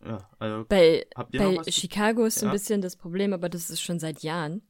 Ja, 0.05 0.29
also 0.39 0.65
bei 0.65 1.07
bei 1.15 1.63
Chicago 1.71 2.25
ist 2.25 2.41
so 2.41 2.47
ein 2.47 2.53
bisschen 2.53 2.81
das 2.81 2.97
Problem, 2.97 3.33
aber 3.33 3.49
das 3.49 3.71
ist 3.71 3.81
schon 3.81 4.01
seit 4.01 4.23
Jahren. 4.23 4.63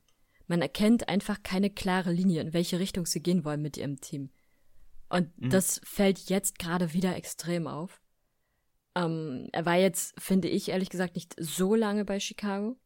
Man 0.47 0.61
erkennt 0.61 1.09
einfach 1.09 1.43
keine 1.43 1.71
klare 1.71 2.13
Linie, 2.13 2.43
in 2.43 2.53
welche 2.53 2.79
Richtung 2.79 3.07
sie 3.07 3.23
gehen 3.23 3.45
wollen 3.45 3.63
mit 3.63 3.77
ihrem 3.77 4.01
Team. 4.01 4.31
Und 5.13 5.39
mhm. 5.39 5.51
das 5.51 5.79
fällt 5.85 6.31
jetzt 6.31 6.59
gerade 6.59 6.95
wieder 6.95 7.15
extrem 7.15 7.67
auf. 7.67 8.01
Ähm, 8.95 9.51
er 9.53 9.67
war 9.67 9.77
jetzt, 9.77 10.19
finde 10.19 10.49
ich, 10.49 10.71
ehrlich 10.71 10.89
gesagt, 10.89 11.17
nicht 11.17 11.35
so 11.39 11.75
lange 11.75 12.07
bei 12.07 12.19
Chicago. 12.19 12.81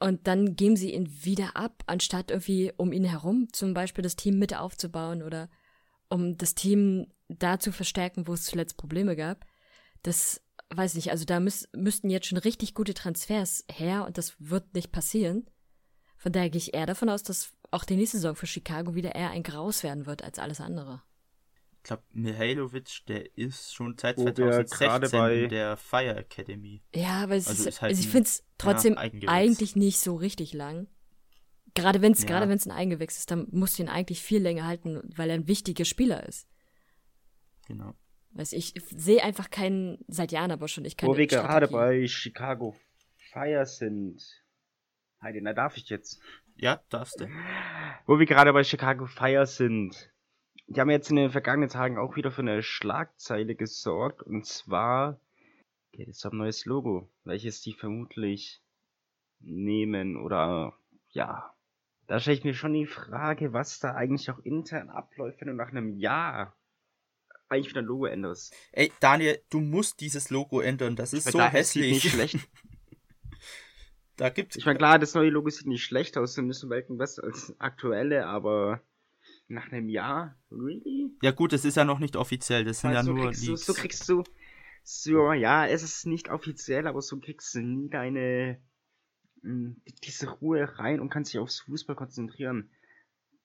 Und 0.00 0.26
dann 0.26 0.56
geben 0.56 0.74
sie 0.74 0.92
ihn 0.92 1.24
wieder 1.24 1.54
ab, 1.54 1.84
anstatt 1.86 2.32
irgendwie 2.32 2.72
um 2.76 2.92
ihn 2.92 3.04
herum 3.04 3.46
zum 3.52 3.74
Beispiel 3.74 4.02
das 4.02 4.16
Team 4.16 4.40
mit 4.40 4.56
aufzubauen 4.56 5.22
oder 5.22 5.48
um 6.08 6.36
das 6.36 6.56
Team 6.56 7.06
da 7.28 7.60
zu 7.60 7.70
verstärken, 7.70 8.26
wo 8.26 8.32
es 8.32 8.42
zuletzt 8.42 8.76
Probleme 8.76 9.14
gab. 9.14 9.46
Das 10.02 10.42
weiß 10.70 10.94
nicht, 10.94 11.12
also 11.12 11.24
da 11.24 11.38
müß, 11.38 11.68
müssten 11.76 12.10
jetzt 12.10 12.26
schon 12.26 12.38
richtig 12.38 12.74
gute 12.74 12.94
Transfers 12.94 13.64
her 13.70 14.04
und 14.04 14.18
das 14.18 14.34
wird 14.40 14.74
nicht 14.74 14.90
passieren. 14.90 15.48
Von 16.16 16.32
daher 16.32 16.50
gehe 16.50 16.58
ich 16.58 16.74
eher 16.74 16.86
davon 16.86 17.08
aus, 17.08 17.22
dass 17.22 17.52
auch 17.70 17.84
die 17.84 17.94
nächste 17.94 18.16
Saison 18.16 18.34
für 18.34 18.48
Chicago 18.48 18.96
wieder 18.96 19.14
eher 19.14 19.30
ein 19.30 19.44
Graus 19.44 19.84
werden 19.84 20.06
wird 20.06 20.24
als 20.24 20.40
alles 20.40 20.60
andere. 20.60 21.04
Ich 21.82 21.88
glaube, 21.88 22.04
Mihailovic, 22.12 23.04
der 23.08 23.36
ist 23.36 23.74
schon 23.74 23.98
seit 23.98 24.16
2016 24.16 25.20
in 25.32 25.48
der 25.48 25.76
Fire 25.76 26.16
Academy. 26.16 26.80
Ja, 26.94 27.24
aber 27.24 27.34
es 27.34 27.48
also 27.48 27.68
ist, 27.68 27.82
halt 27.82 27.90
also 27.90 28.02
ich 28.02 28.08
finde 28.08 28.28
es 28.28 28.44
trotzdem 28.56 28.94
ja, 28.94 29.28
eigentlich 29.28 29.74
nicht 29.74 29.98
so 29.98 30.14
richtig 30.14 30.52
lang. 30.52 30.86
Gerade 31.74 32.00
wenn 32.00 32.12
es 32.12 32.20
ja. 32.22 32.28
gerade 32.28 32.48
wenn 32.48 32.56
es 32.56 32.66
ein 32.66 32.70
Eigengewächs 32.70 33.18
ist, 33.18 33.32
dann 33.32 33.48
musst 33.50 33.78
du 33.78 33.82
ihn 33.82 33.88
eigentlich 33.88 34.22
viel 34.22 34.40
länger 34.40 34.64
halten, 34.64 35.02
weil 35.16 35.28
er 35.28 35.34
ein 35.34 35.48
wichtiger 35.48 35.84
Spieler 35.84 36.24
ist. 36.24 36.46
Genau. 37.66 37.96
Weiß 38.30 38.52
ich, 38.52 38.76
ich 38.76 38.84
sehe 38.96 39.24
einfach 39.24 39.50
keinen, 39.50 40.04
seit 40.06 40.30
Jahren 40.30 40.52
aber 40.52 40.68
schon, 40.68 40.84
ich 40.84 40.96
kann 40.96 41.08
Wo 41.08 41.16
wir 41.16 41.26
gerade 41.26 41.66
bei 41.66 42.06
Chicago 42.06 42.76
Fire 43.32 43.66
sind. 43.66 44.22
Heidi, 45.20 45.40
na 45.42 45.52
darf 45.52 45.76
ich 45.76 45.88
jetzt? 45.88 46.20
Ja, 46.54 46.80
darfst 46.90 47.18
du. 47.18 47.28
Wo 48.06 48.20
wir 48.20 48.26
gerade 48.26 48.52
bei 48.52 48.62
Chicago 48.62 49.06
Fire 49.06 49.46
sind. 49.46 50.11
Die 50.72 50.80
haben 50.80 50.88
jetzt 50.88 51.10
in 51.10 51.16
den 51.16 51.30
vergangenen 51.30 51.68
Tagen 51.68 51.98
auch 51.98 52.16
wieder 52.16 52.30
für 52.30 52.40
eine 52.40 52.62
Schlagzeile 52.62 53.54
gesorgt. 53.54 54.22
Und 54.22 54.46
zwar 54.46 55.20
geht 55.92 56.08
es 56.08 56.24
um 56.24 56.32
ein 56.32 56.38
neues 56.38 56.64
Logo, 56.64 57.10
welches 57.24 57.60
die 57.60 57.74
vermutlich 57.74 58.62
nehmen 59.40 60.16
oder 60.16 60.74
ja. 61.10 61.52
Da 62.06 62.20
stelle 62.20 62.38
ich 62.38 62.44
mir 62.44 62.54
schon 62.54 62.72
die 62.72 62.86
Frage, 62.86 63.52
was 63.52 63.80
da 63.80 63.94
eigentlich 63.94 64.30
auch 64.30 64.38
intern 64.40 64.88
abläuft, 64.88 65.42
wenn 65.42 65.48
du 65.48 65.54
nach 65.54 65.68
einem 65.68 65.98
Jahr 65.98 66.56
eigentlich 67.50 67.68
wieder 67.68 67.82
ein 67.82 67.86
Logo 67.86 68.06
änderst. 68.06 68.54
Ey, 68.72 68.90
Daniel, 68.98 69.42
du 69.50 69.60
musst 69.60 70.00
dieses 70.00 70.30
Logo 70.30 70.60
ändern. 70.60 70.96
Das 70.96 71.12
ist 71.12 71.30
so 71.30 71.36
da 71.36 71.50
hässlich. 71.50 72.02
Nicht 72.02 72.14
schlecht. 72.14 72.38
da 74.16 74.30
gibt's. 74.30 74.56
Ich 74.56 74.64
meine, 74.64 74.78
klar, 74.78 74.98
das 74.98 75.14
neue 75.14 75.28
Logo 75.28 75.50
sieht 75.50 75.66
nicht 75.66 75.84
schlecht 75.84 76.16
aus, 76.16 76.38
ein 76.38 76.48
bisschen 76.48 76.70
Welken 76.70 76.96
besser 76.96 77.24
als 77.24 77.54
aktuelle, 77.60 78.26
aber 78.26 78.80
nach 79.52 79.70
einem 79.70 79.88
Jahr, 79.88 80.36
really? 80.50 81.10
Ja 81.22 81.30
gut, 81.30 81.52
es 81.52 81.64
ist 81.64 81.76
ja 81.76 81.84
noch 81.84 81.98
nicht 81.98 82.16
offiziell, 82.16 82.64
das 82.64 82.80
sind 82.80 82.96
also, 82.96 83.10
ja 83.10 83.16
nur 83.16 83.26
kriegst 83.26 83.46
du, 83.46 83.56
so 83.56 83.74
kriegst 83.74 84.08
du, 84.08 84.24
so, 84.82 85.32
ja, 85.32 85.66
es 85.66 85.82
ist 85.82 86.06
nicht 86.06 86.30
offiziell, 86.30 86.86
aber 86.86 87.02
so 87.02 87.18
kriegst 87.18 87.54
du 87.54 87.60
nie 87.60 87.88
deine, 87.88 88.60
hm, 89.42 89.80
diese 90.02 90.28
Ruhe 90.30 90.78
rein 90.78 91.00
und 91.00 91.10
kannst 91.10 91.32
dich 91.32 91.40
aufs 91.40 91.60
Fußball 91.60 91.96
konzentrieren. 91.96 92.70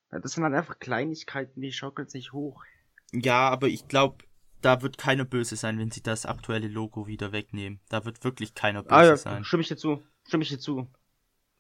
Das 0.09 0.31
sind 0.31 0.43
halt 0.43 0.53
einfach 0.53 0.79
Kleinigkeiten, 0.79 1.61
die 1.61 1.71
schaukeln 1.71 2.07
sich 2.07 2.31
hoch. 2.31 2.63
Ja, 3.11 3.49
aber 3.49 3.67
ich 3.67 3.87
glaube, 3.87 4.23
da 4.61 4.81
wird 4.81 4.97
keiner 4.97 5.25
böse 5.25 5.55
sein, 5.55 5.77
wenn 5.77 5.91
sie 5.91 6.01
das 6.01 6.25
aktuelle 6.25 6.67
Logo 6.67 7.07
wieder 7.07 7.31
wegnehmen. 7.31 7.79
Da 7.89 8.05
wird 8.05 8.23
wirklich 8.23 8.55
keiner 8.55 8.83
böse 8.83 8.95
ah, 8.95 9.05
ja, 9.05 9.17
sein. 9.17 9.43
Stimme 9.43 9.61
ich 9.61 9.67
dir 9.67 9.77
zu. 9.77 10.01
Stimme 10.25 10.43
ich 10.43 10.49
dir 10.49 10.59
zu. 10.59 10.87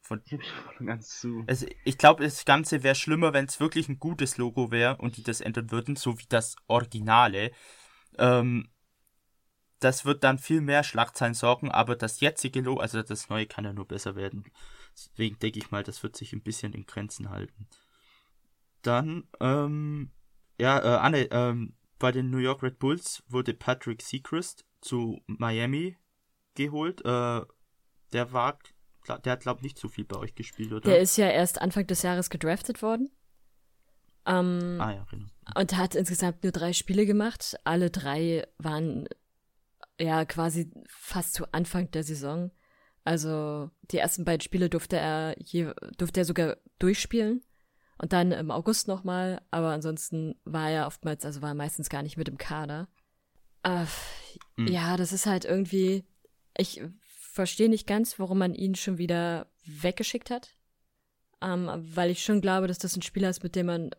Von, 0.77 0.85
ganz 0.85 1.19
zu. 1.19 1.43
Also 1.47 1.65
ich 1.83 1.97
glaube, 1.97 2.23
das 2.23 2.45
Ganze 2.45 2.83
wäre 2.83 2.95
schlimmer, 2.95 3.33
wenn 3.33 3.45
es 3.45 3.59
wirklich 3.59 3.89
ein 3.89 3.99
gutes 3.99 4.37
Logo 4.37 4.71
wäre 4.71 4.97
und 4.97 5.17
die 5.17 5.23
das 5.23 5.41
ändern 5.41 5.71
würden, 5.71 5.95
so 5.95 6.17
wie 6.17 6.25
das 6.29 6.55
Originale. 6.67 7.51
Ähm, 8.17 8.69
das 9.79 10.05
wird 10.05 10.23
dann 10.23 10.39
viel 10.39 10.61
mehr 10.61 10.83
Schlagzeilen 10.83 11.33
sorgen, 11.33 11.71
aber 11.71 11.95
das 11.95 12.19
jetzige 12.19 12.61
Logo, 12.61 12.79
also 12.79 13.03
das 13.03 13.29
neue 13.29 13.45
kann 13.45 13.65
ja 13.65 13.73
nur 13.73 13.87
besser 13.87 14.15
werden. 14.15 14.43
Deswegen 14.93 15.37
denke 15.39 15.59
ich 15.59 15.71
mal, 15.71 15.83
das 15.83 16.01
wird 16.01 16.15
sich 16.15 16.33
ein 16.33 16.41
bisschen 16.41 16.73
in 16.73 16.85
Grenzen 16.85 17.29
halten. 17.29 17.67
Dann, 18.81 19.27
ähm, 19.39 20.11
ja, 20.59 20.79
äh, 20.79 20.97
Anne, 20.99 21.27
ähm, 21.31 21.75
bei 21.99 22.11
den 22.11 22.29
New 22.29 22.37
York 22.37 22.63
Red 22.63 22.79
Bulls 22.79 23.23
wurde 23.27 23.53
Patrick 23.53 24.01
Seacrest 24.01 24.65
zu 24.81 25.21
Miami 25.27 25.97
geholt. 26.55 27.01
Äh, 27.01 27.41
der 28.13 28.31
war, 28.31 28.57
der 29.07 29.33
hat, 29.33 29.41
glaube 29.41 29.59
ich, 29.59 29.63
nicht 29.63 29.79
so 29.79 29.87
viel 29.87 30.05
bei 30.05 30.17
euch 30.17 30.35
gespielt, 30.35 30.71
oder? 30.71 30.81
Der 30.81 30.99
ist 30.99 31.17
ja 31.17 31.29
erst 31.29 31.61
Anfang 31.61 31.87
des 31.87 32.01
Jahres 32.01 32.29
gedraftet 32.29 32.81
worden. 32.81 33.09
Ähm, 34.25 34.77
ah 34.79 34.91
ja, 34.91 35.05
genau. 35.09 35.27
Und 35.55 35.77
hat 35.77 35.95
insgesamt 35.95 36.43
nur 36.43 36.51
drei 36.51 36.73
Spiele 36.73 37.05
gemacht. 37.05 37.55
Alle 37.63 37.89
drei 37.89 38.45
waren 38.57 39.07
ja 39.99 40.25
quasi 40.25 40.69
fast 40.87 41.33
zu 41.33 41.51
Anfang 41.53 41.89
der 41.91 42.03
Saison. 42.03 42.51
Also 43.05 43.71
die 43.91 43.97
ersten 43.99 44.25
beiden 44.25 44.41
Spiele 44.41 44.69
durfte 44.69 44.97
er 44.97 45.35
je, 45.39 45.71
durfte 45.97 46.19
er 46.19 46.25
sogar 46.25 46.57
durchspielen. 46.77 47.41
Und 47.99 48.13
dann 48.13 48.31
im 48.31 48.51
August 48.51 48.87
nochmal, 48.87 49.41
aber 49.49 49.71
ansonsten 49.71 50.35
war 50.43 50.69
er 50.69 50.85
oftmals, 50.85 51.25
also 51.25 51.41
war 51.41 51.49
er 51.49 51.55
meistens 51.55 51.89
gar 51.89 52.03
nicht 52.03 52.17
mit 52.17 52.27
im 52.27 52.37
Kader. 52.37 52.87
Äh, 53.63 53.85
mhm. 54.55 54.67
Ja, 54.67 54.97
das 54.97 55.13
ist 55.13 55.25
halt 55.25 55.45
irgendwie, 55.45 56.05
ich 56.55 56.83
verstehe 57.37 57.69
nicht 57.69 57.87
ganz, 57.87 58.17
warum 58.19 58.39
man 58.39 58.55
ihn 58.55 58.75
schon 58.75 58.97
wieder 58.97 59.47
weggeschickt 59.63 60.31
hat. 60.31 60.55
Ähm, 61.41 61.69
weil 61.95 62.09
ich 62.09 62.23
schon 62.23 62.41
glaube, 62.41 62.67
dass 62.67 62.79
das 62.79 62.97
ein 62.97 63.03
Spieler 63.03 63.29
ist, 63.29 63.43
mit 63.43 63.55
dem 63.55 63.67
man 63.67 63.91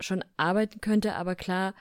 schon 0.00 0.24
arbeiten 0.38 0.80
könnte. 0.80 1.14
Aber 1.14 1.34
klar, 1.34 1.74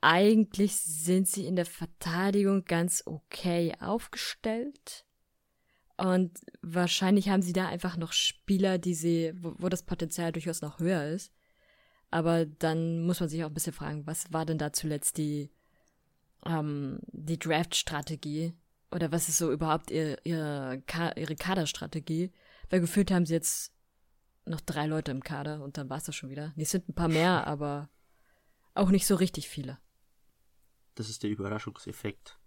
eigentlich 0.00 0.76
sind 0.76 1.26
sie 1.26 1.44
in 1.44 1.56
der 1.56 1.66
Verteidigung 1.66 2.64
ganz 2.64 3.02
okay 3.04 3.74
aufgestellt. 3.80 5.04
Und 5.96 6.38
wahrscheinlich 6.62 7.28
haben 7.28 7.42
sie 7.42 7.52
da 7.52 7.66
einfach 7.66 7.96
noch 7.96 8.12
Spieler, 8.12 8.78
die 8.78 8.94
sie, 8.94 9.32
wo, 9.36 9.54
wo 9.58 9.68
das 9.68 9.82
Potenzial 9.82 10.30
durchaus 10.30 10.62
noch 10.62 10.78
höher 10.78 11.04
ist. 11.08 11.32
Aber 12.10 12.46
dann 12.46 13.04
muss 13.04 13.18
man 13.18 13.28
sich 13.28 13.42
auch 13.42 13.48
ein 13.48 13.54
bisschen 13.54 13.72
fragen, 13.72 14.06
was 14.06 14.32
war 14.32 14.46
denn 14.46 14.58
da 14.58 14.72
zuletzt 14.72 15.18
die, 15.18 15.50
ähm, 16.46 17.00
die 17.10 17.38
Draft-Strategie? 17.40 18.54
Oder 18.92 19.10
was 19.10 19.28
ist 19.28 19.38
so 19.38 19.50
überhaupt 19.50 19.90
ihr, 19.90 20.18
ihr, 20.24 20.82
ihre 21.16 21.36
Kaderstrategie? 21.36 22.30
Weil 22.70 22.80
gefühlt 22.80 23.10
haben 23.10 23.26
sie 23.26 23.34
jetzt 23.34 23.72
noch 24.44 24.60
drei 24.60 24.86
Leute 24.86 25.10
im 25.10 25.22
Kader 25.22 25.62
und 25.62 25.78
dann 25.78 25.88
war 25.88 25.96
es 25.96 26.04
das 26.04 26.14
schon 26.14 26.30
wieder. 26.30 26.52
Es 26.56 26.70
sind 26.70 26.88
ein 26.88 26.94
paar 26.94 27.08
mehr, 27.08 27.46
aber 27.46 27.88
auch 28.74 28.90
nicht 28.90 29.06
so 29.06 29.14
richtig 29.14 29.48
viele. 29.48 29.78
Das 30.94 31.08
ist 31.08 31.22
der 31.22 31.30
Überraschungseffekt. 31.30 32.38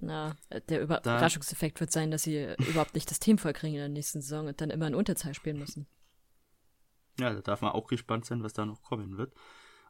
Na, 0.00 0.36
der 0.68 0.80
Über 0.80 1.00
da 1.00 1.16
Überraschungseffekt 1.16 1.80
wird 1.80 1.90
sein, 1.90 2.12
dass 2.12 2.22
sie 2.22 2.54
überhaupt 2.68 2.94
nicht 2.94 3.10
das 3.10 3.18
Team 3.18 3.38
vollkriegen 3.38 3.74
in 3.74 3.80
der 3.80 3.88
nächsten 3.88 4.20
Saison 4.20 4.46
und 4.46 4.60
dann 4.60 4.70
immer 4.70 4.86
in 4.86 4.94
Unterzahl 4.94 5.34
spielen 5.34 5.58
müssen. 5.58 5.88
Ja, 7.18 7.32
da 7.32 7.40
darf 7.40 7.62
man 7.62 7.72
auch 7.72 7.88
gespannt 7.88 8.24
sein, 8.24 8.44
was 8.44 8.52
da 8.52 8.64
noch 8.64 8.82
kommen 8.82 9.18
wird. 9.18 9.34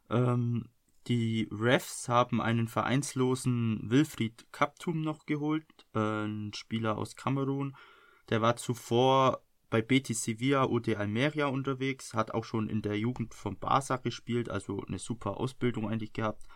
Ähm, 0.09 0.71
die 1.09 1.49
Refs 1.51 2.09
haben 2.09 2.41
einen 2.41 2.69
vereinslosen 2.69 3.81
Wilfried 3.85 4.47
Kaptum 4.53 5.01
noch 5.01 5.27
geholt, 5.27 5.65
äh, 5.95 5.99
ein 5.99 6.53
Spieler 6.55 6.99
aus 6.99 7.17
Kamerun. 7.17 7.75
Der 8.29 8.43
war 8.43 8.57
zuvor 8.57 9.43
bei 9.71 9.83
Betis 9.83 10.25
Sevilla 10.25 10.65
UD 10.65 10.97
Almeria 10.97 11.47
unterwegs, 11.47 12.15
hat 12.15 12.33
auch 12.33 12.45
schon 12.45 12.69
in 12.69 12.83
der 12.83 12.99
Jugend 12.99 13.35
von 13.35 13.59
Barca 13.59 13.97
gespielt, 13.97 14.49
also 14.51 14.83
eine 14.87 14.99
super 14.99 15.39
Ausbildung 15.39 15.89
eigentlich 15.89 16.13
gehabt. 16.13 16.47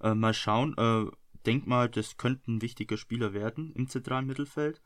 Äh, 0.00 0.14
mal 0.14 0.34
schauen, 0.34 0.76
äh, 0.78 1.10
denk 1.46 1.66
mal, 1.66 1.88
das 1.88 2.16
könnte 2.16 2.50
ein 2.50 2.62
wichtiger 2.62 2.96
Spieler 2.96 3.32
werden 3.32 3.72
im 3.74 3.88
zentralen 3.88 4.26
Mittelfeld. 4.26 4.80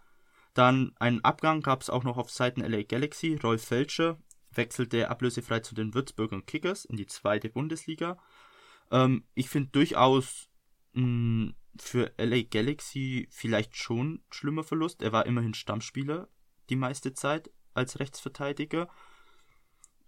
Dann 0.54 0.92
einen 0.98 1.24
Abgang 1.24 1.60
gab 1.60 1.82
es 1.82 1.90
auch 1.90 2.04
noch 2.04 2.16
auf 2.16 2.30
Seiten 2.30 2.62
LA 2.62 2.82
Galaxy. 2.82 3.36
Rolf 3.36 3.64
Felscher 3.64 4.18
wechselte 4.52 5.08
ablösefrei 5.08 5.60
zu 5.60 5.74
den 5.74 5.94
Würzburger 5.94 6.40
Kickers 6.42 6.84
in 6.84 6.96
die 6.96 7.06
zweite 7.06 7.48
Bundesliga. 7.48 8.18
Ähm, 8.90 9.24
ich 9.34 9.48
finde 9.48 9.70
durchaus 9.70 10.48
mh, 10.92 11.02
hm, 11.02 11.54
für 11.80 12.12
LA 12.18 12.42
Galaxy 12.42 13.28
vielleicht 13.30 13.76
schon 13.76 14.22
schlimmer 14.30 14.64
Verlust. 14.64 15.02
Er 15.02 15.12
war 15.12 15.26
immerhin 15.26 15.54
Stammspieler 15.54 16.28
die 16.70 16.76
meiste 16.76 17.14
Zeit 17.14 17.50
als 17.74 18.00
Rechtsverteidiger. 18.00 18.88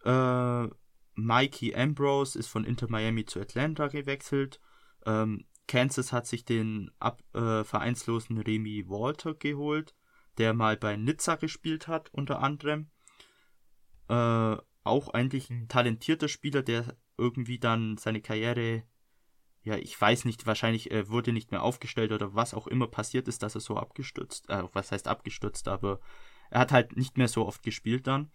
Äh, 0.05 0.69
Mikey 1.15 1.75
Ambrose 1.75 2.39
ist 2.39 2.49
von 2.49 2.65
Inter 2.65 2.91
Miami 2.91 3.25
zu 3.25 3.41
Atlanta 3.41 3.89
gewechselt. 3.89 4.61
Ähm, 5.07 5.47
Kansas 5.67 6.13
hat 6.13 6.27
sich 6.27 6.45
den 6.45 6.91
ab, 6.99 7.23
äh, 7.35 7.63
vereinslosen 7.65 8.39
Remy 8.39 8.89
Walter 8.89 9.35
geholt, 9.35 9.95
der 10.39 10.55
mal 10.55 10.77
bei 10.77 10.97
Nizza 10.97 11.37
gespielt 11.37 11.87
hat, 11.87 12.13
unter 12.13 12.41
anderem. 12.41 12.91
Äh, 14.09 14.57
auch 14.83 15.09
eigentlich 15.11 15.51
ein 15.51 15.69
talentierter 15.69 16.29
Spieler, 16.29 16.63
der 16.63 16.97
irgendwie 17.21 17.59
dann 17.59 17.97
seine 17.99 18.21
Karriere, 18.21 18.83
ja, 19.63 19.77
ich 19.77 20.01
weiß 20.01 20.25
nicht, 20.25 20.47
wahrscheinlich 20.47 20.91
äh, 20.91 21.09
wurde 21.09 21.33
nicht 21.33 21.51
mehr 21.53 21.63
aufgestellt 21.63 22.13
oder 22.13 22.35
was 22.35 22.55
auch 22.55 22.67
immer 22.67 22.87
passiert 22.87 23.29
ist, 23.29 23.43
dass 23.43 23.55
er 23.55 23.61
so 23.61 23.77
abgestürzt, 23.77 24.49
äh, 24.49 24.65
was 24.73 24.91
heißt 24.91 25.07
abgestürzt, 25.07 25.69
aber 25.69 26.01
er 26.51 26.61
hat 26.61 26.73
halt 26.73 26.97
nicht 26.97 27.19
mehr 27.19 27.29
so 27.29 27.47
oft 27.47 27.63
gespielt 27.63 28.07
dann. 28.07 28.31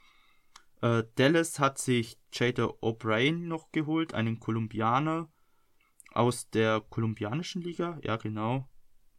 Äh, 0.82 1.04
Dallas 1.16 1.60
hat 1.60 1.80
sich 1.80 2.18
Jada 2.32 2.66
O'Brien 2.82 3.48
noch 3.48 3.72
geholt, 3.72 4.14
einen 4.14 4.40
Kolumbianer 4.40 5.30
aus 6.14 6.50
der 6.50 6.82
kolumbianischen 6.82 7.62
Liga. 7.62 8.00
Ja, 8.04 8.16
genau. 8.18 8.70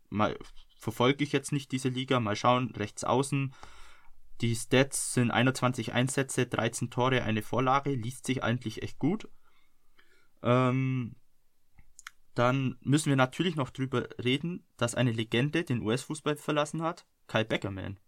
Mal 0.09 0.39
verfolge 0.79 1.25
ich 1.25 1.33
jetzt 1.33 1.53
nicht 1.53 1.73
diese 1.73 1.89
Liga. 1.89 2.21
Mal 2.21 2.37
schauen, 2.37 2.71
rechts 2.77 3.05
außen. 3.05 3.55
Die 4.41 4.55
Stats 4.55 5.15
sind 5.15 5.31
21 5.31 5.93
Einsätze, 5.93 6.47
13 6.47 6.91
Tore, 6.91 7.23
eine 7.23 7.43
Vorlage. 7.43 7.91
Liest 7.91 8.27
sich 8.27 8.43
eigentlich 8.43 8.83
echt 8.83 8.99
gut. 8.99 9.29
Ähm, 10.43 11.17
dann 12.35 12.77
müssen 12.83 13.09
wir 13.09 13.17
natürlich 13.17 13.57
noch 13.57 13.71
drüber 13.71 14.09
reden, 14.23 14.67
dass 14.77 14.95
eine 14.95 15.13
Legende 15.13 15.65
den 15.65 15.83
US-Fußball 15.83 16.37
verlassen 16.37 16.83
hat. 16.83 17.07
Kyle 17.27 17.45
Beckerman. 17.45 17.99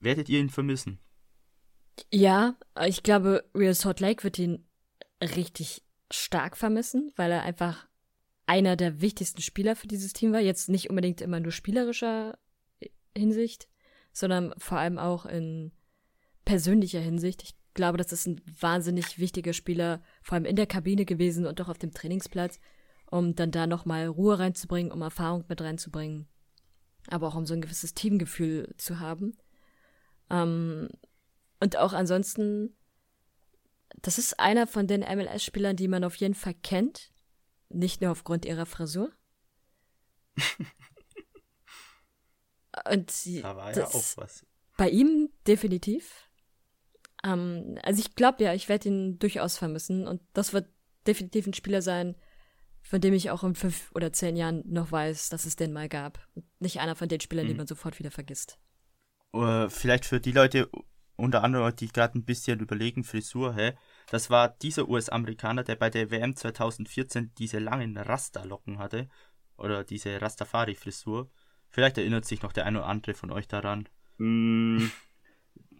Werdet 0.00 0.28
ihr 0.28 0.40
ihn 0.40 0.50
vermissen? 0.50 1.00
Ja, 2.10 2.56
ich 2.86 3.02
glaube, 3.02 3.44
Real 3.54 3.74
Salt 3.74 4.00
Lake 4.00 4.24
wird 4.24 4.38
ihn 4.38 4.66
richtig 5.20 5.82
stark 6.10 6.56
vermissen, 6.56 7.12
weil 7.16 7.30
er 7.32 7.42
einfach 7.42 7.88
einer 8.46 8.76
der 8.76 9.00
wichtigsten 9.00 9.42
Spieler 9.42 9.76
für 9.76 9.86
dieses 9.86 10.12
Team 10.12 10.32
war. 10.32 10.40
Jetzt 10.40 10.68
nicht 10.68 10.90
unbedingt 10.90 11.20
immer 11.20 11.40
nur 11.40 11.52
spielerischer 11.52 12.38
Hinsicht, 13.16 13.68
sondern 14.12 14.54
vor 14.58 14.78
allem 14.78 14.98
auch 14.98 15.26
in 15.26 15.72
persönlicher 16.44 17.00
Hinsicht. 17.00 17.42
Ich 17.42 17.54
glaube, 17.74 17.98
das 17.98 18.12
ist 18.12 18.26
ein 18.26 18.40
wahnsinnig 18.60 19.18
wichtiger 19.18 19.52
Spieler, 19.52 20.02
vor 20.22 20.34
allem 20.34 20.44
in 20.44 20.56
der 20.56 20.66
Kabine 20.66 21.04
gewesen 21.04 21.46
und 21.46 21.60
auch 21.60 21.68
auf 21.68 21.78
dem 21.78 21.92
Trainingsplatz, 21.92 22.60
um 23.10 23.34
dann 23.34 23.50
da 23.50 23.66
nochmal 23.66 24.06
Ruhe 24.06 24.38
reinzubringen, 24.38 24.92
um 24.92 25.02
Erfahrung 25.02 25.44
mit 25.48 25.60
reinzubringen, 25.60 26.28
aber 27.08 27.28
auch 27.28 27.34
um 27.34 27.46
so 27.46 27.54
ein 27.54 27.60
gewisses 27.60 27.94
Teamgefühl 27.94 28.74
zu 28.76 29.00
haben. 29.00 29.36
Ähm, 30.30 30.88
und 31.60 31.76
auch 31.76 31.92
ansonsten, 31.92 32.76
das 34.00 34.18
ist 34.18 34.40
einer 34.40 34.66
von 34.66 34.86
den 34.86 35.00
MLS-Spielern, 35.00 35.76
die 35.76 35.88
man 35.88 36.04
auf 36.04 36.16
jeden 36.16 36.34
Fall 36.34 36.54
kennt. 36.54 37.12
Nicht 37.68 38.00
nur 38.00 38.10
aufgrund 38.10 38.44
ihrer 38.44 38.66
Frisur. 38.66 39.12
und 42.90 43.10
sie, 43.10 43.42
da 43.42 43.56
war 43.56 43.76
ja 43.76 43.86
auch 43.86 44.16
was. 44.16 44.46
Bei 44.76 44.88
ihm 44.88 45.30
definitiv. 45.46 46.28
Ähm, 47.24 47.78
also 47.82 48.00
ich 48.00 48.14
glaube 48.14 48.44
ja, 48.44 48.54
ich 48.54 48.68
werde 48.68 48.88
ihn 48.88 49.18
durchaus 49.18 49.58
vermissen 49.58 50.06
und 50.06 50.20
das 50.32 50.52
wird 50.52 50.68
definitiv 51.06 51.46
ein 51.46 51.54
Spieler 51.54 51.82
sein, 51.82 52.16
von 52.82 53.00
dem 53.00 53.14
ich 53.14 53.30
auch 53.30 53.44
in 53.44 53.54
fünf 53.54 53.90
oder 53.94 54.12
zehn 54.12 54.36
Jahren 54.36 54.62
noch 54.66 54.90
weiß, 54.92 55.28
dass 55.28 55.46
es 55.46 55.56
den 55.56 55.72
mal 55.72 55.88
gab. 55.88 56.26
Und 56.34 56.44
nicht 56.60 56.80
einer 56.80 56.96
von 56.96 57.08
den 57.08 57.20
Spielern, 57.20 57.46
mhm. 57.46 57.50
die 57.50 57.54
man 57.56 57.66
sofort 57.66 57.98
wieder 57.98 58.10
vergisst. 58.10 58.58
Äh, 59.32 59.68
vielleicht 59.68 60.04
für 60.04 60.20
die 60.20 60.32
Leute, 60.32 60.68
unter 61.16 61.44
anderem, 61.44 61.74
die 61.74 61.88
gerade 61.88 62.18
ein 62.18 62.24
bisschen 62.24 62.60
überlegen, 62.60 63.04
Frisur, 63.04 63.54
hä? 63.54 63.74
Das 64.10 64.30
war 64.30 64.48
dieser 64.48 64.88
US-Amerikaner, 64.88 65.62
der 65.62 65.76
bei 65.76 65.90
der 65.90 66.10
WM 66.10 66.34
2014 66.34 67.32
diese 67.38 67.58
langen 67.58 67.96
Rasta-Locken 67.96 68.78
hatte. 68.78 69.08
Oder 69.56 69.84
diese 69.84 70.20
Rastafari-Frisur. 70.20 71.30
Vielleicht 71.68 71.98
erinnert 71.98 72.24
sich 72.24 72.42
noch 72.42 72.52
der 72.52 72.66
eine 72.66 72.78
oder 72.78 72.88
andere 72.88 73.14
von 73.14 73.30
euch 73.30 73.46
daran. 73.46 73.88
Mm, 74.18 74.86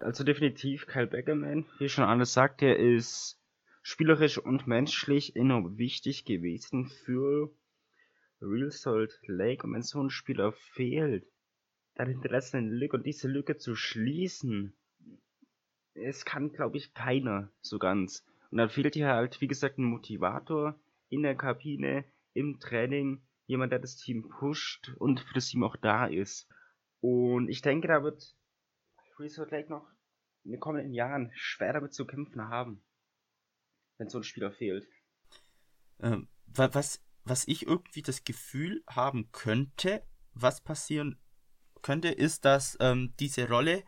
also 0.02 0.24
definitiv 0.24 0.86
Kyle 0.86 1.06
Beckerman. 1.06 1.66
Wie 1.78 1.88
schon 1.88 2.04
alles 2.04 2.32
sagt, 2.32 2.62
er 2.62 2.78
ist 2.78 3.40
spielerisch 3.82 4.38
und 4.38 4.66
menschlich 4.66 5.36
enorm 5.36 5.78
wichtig 5.78 6.24
gewesen 6.24 6.86
für 6.86 7.50
Real 8.40 8.70
Salt 8.70 9.18
Lake. 9.26 9.66
Und 9.66 9.74
wenn 9.74 9.82
so 9.82 10.02
ein 10.02 10.10
Spieler 10.10 10.52
fehlt, 10.52 11.26
dann 11.94 12.08
hinterlässt 12.08 12.54
eine 12.54 12.68
Lücke 12.68 12.96
und 12.96 13.06
diese 13.06 13.28
Lücke 13.28 13.56
zu 13.56 13.74
schließen, 13.74 14.74
es 15.94 16.24
kann, 16.24 16.52
glaube 16.52 16.78
ich, 16.78 16.94
keiner 16.94 17.50
so 17.60 17.78
ganz. 17.78 18.24
Und 18.50 18.58
dann 18.58 18.70
fehlt 18.70 18.94
hier 18.94 19.08
halt, 19.08 19.40
wie 19.40 19.48
gesagt, 19.48 19.78
ein 19.78 19.84
Motivator 19.84 20.78
in 21.08 21.22
der 21.22 21.34
Kabine, 21.34 22.04
im 22.34 22.60
Training, 22.60 23.22
jemand, 23.46 23.72
der 23.72 23.78
das 23.78 23.96
Team 23.96 24.28
pusht 24.28 24.92
und 24.98 25.20
für 25.20 25.34
das 25.34 25.48
Team 25.48 25.64
auch 25.64 25.76
da 25.76 26.06
ist. 26.06 26.48
Und 27.00 27.48
ich 27.48 27.62
denke, 27.62 27.88
da 27.88 28.02
wird 28.02 28.34
Resort 29.22 29.50
Lake 29.50 29.70
noch 29.70 29.88
in 30.44 30.52
den 30.52 30.60
kommenden 30.60 30.92
Jahren 30.92 31.30
schwer 31.34 31.72
damit 31.72 31.94
zu 31.94 32.06
kämpfen 32.06 32.48
haben, 32.48 32.82
wenn 33.98 34.08
so 34.08 34.18
ein 34.18 34.24
Spieler 34.24 34.52
fehlt. 34.52 34.86
Ähm, 36.00 36.28
was, 36.46 37.00
was 37.24 37.46
ich 37.46 37.66
irgendwie 37.66 38.02
das 38.02 38.24
Gefühl 38.24 38.82
haben 38.88 39.30
könnte, 39.32 40.02
was 40.34 40.60
passieren 40.60 41.18
könnte, 41.82 42.08
ist, 42.08 42.44
dass 42.44 42.76
ähm, 42.80 43.14
diese 43.20 43.48
Rolle 43.48 43.84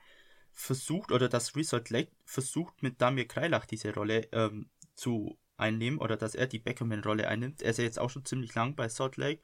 versucht 0.53 1.11
oder 1.11 1.29
dass 1.29 1.57
Resort 1.57 1.91
Lake 1.91 2.13
versucht 2.25 2.83
mit 2.83 3.01
Damir 3.01 3.27
Kreilach 3.27 3.67
diese 3.67 3.93
Rolle 3.93 4.29
ähm, 4.33 4.71
zu 4.95 5.37
einnehmen 5.57 5.99
oder 5.99 6.17
dass 6.17 6.35
er 6.35 6.47
die 6.47 6.59
Beckerman-Rolle 6.59 7.29
einnimmt. 7.29 7.63
Er 7.63 7.71
ist 7.71 7.79
ja 7.79 7.85
jetzt 7.85 7.99
auch 7.99 8.11
schon 8.11 8.25
ziemlich 8.25 8.55
lang 8.55 8.77
bei 8.77 8.89
Salt 8.89 9.17
Lake, 9.17 9.43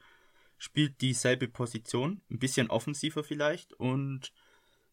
spielt 0.57 1.01
dieselbe 1.01 1.47
Position, 1.47 2.21
ein 2.29 2.39
bisschen 2.39 2.69
offensiver 2.69 3.23
vielleicht 3.23 3.73
und 3.73 4.33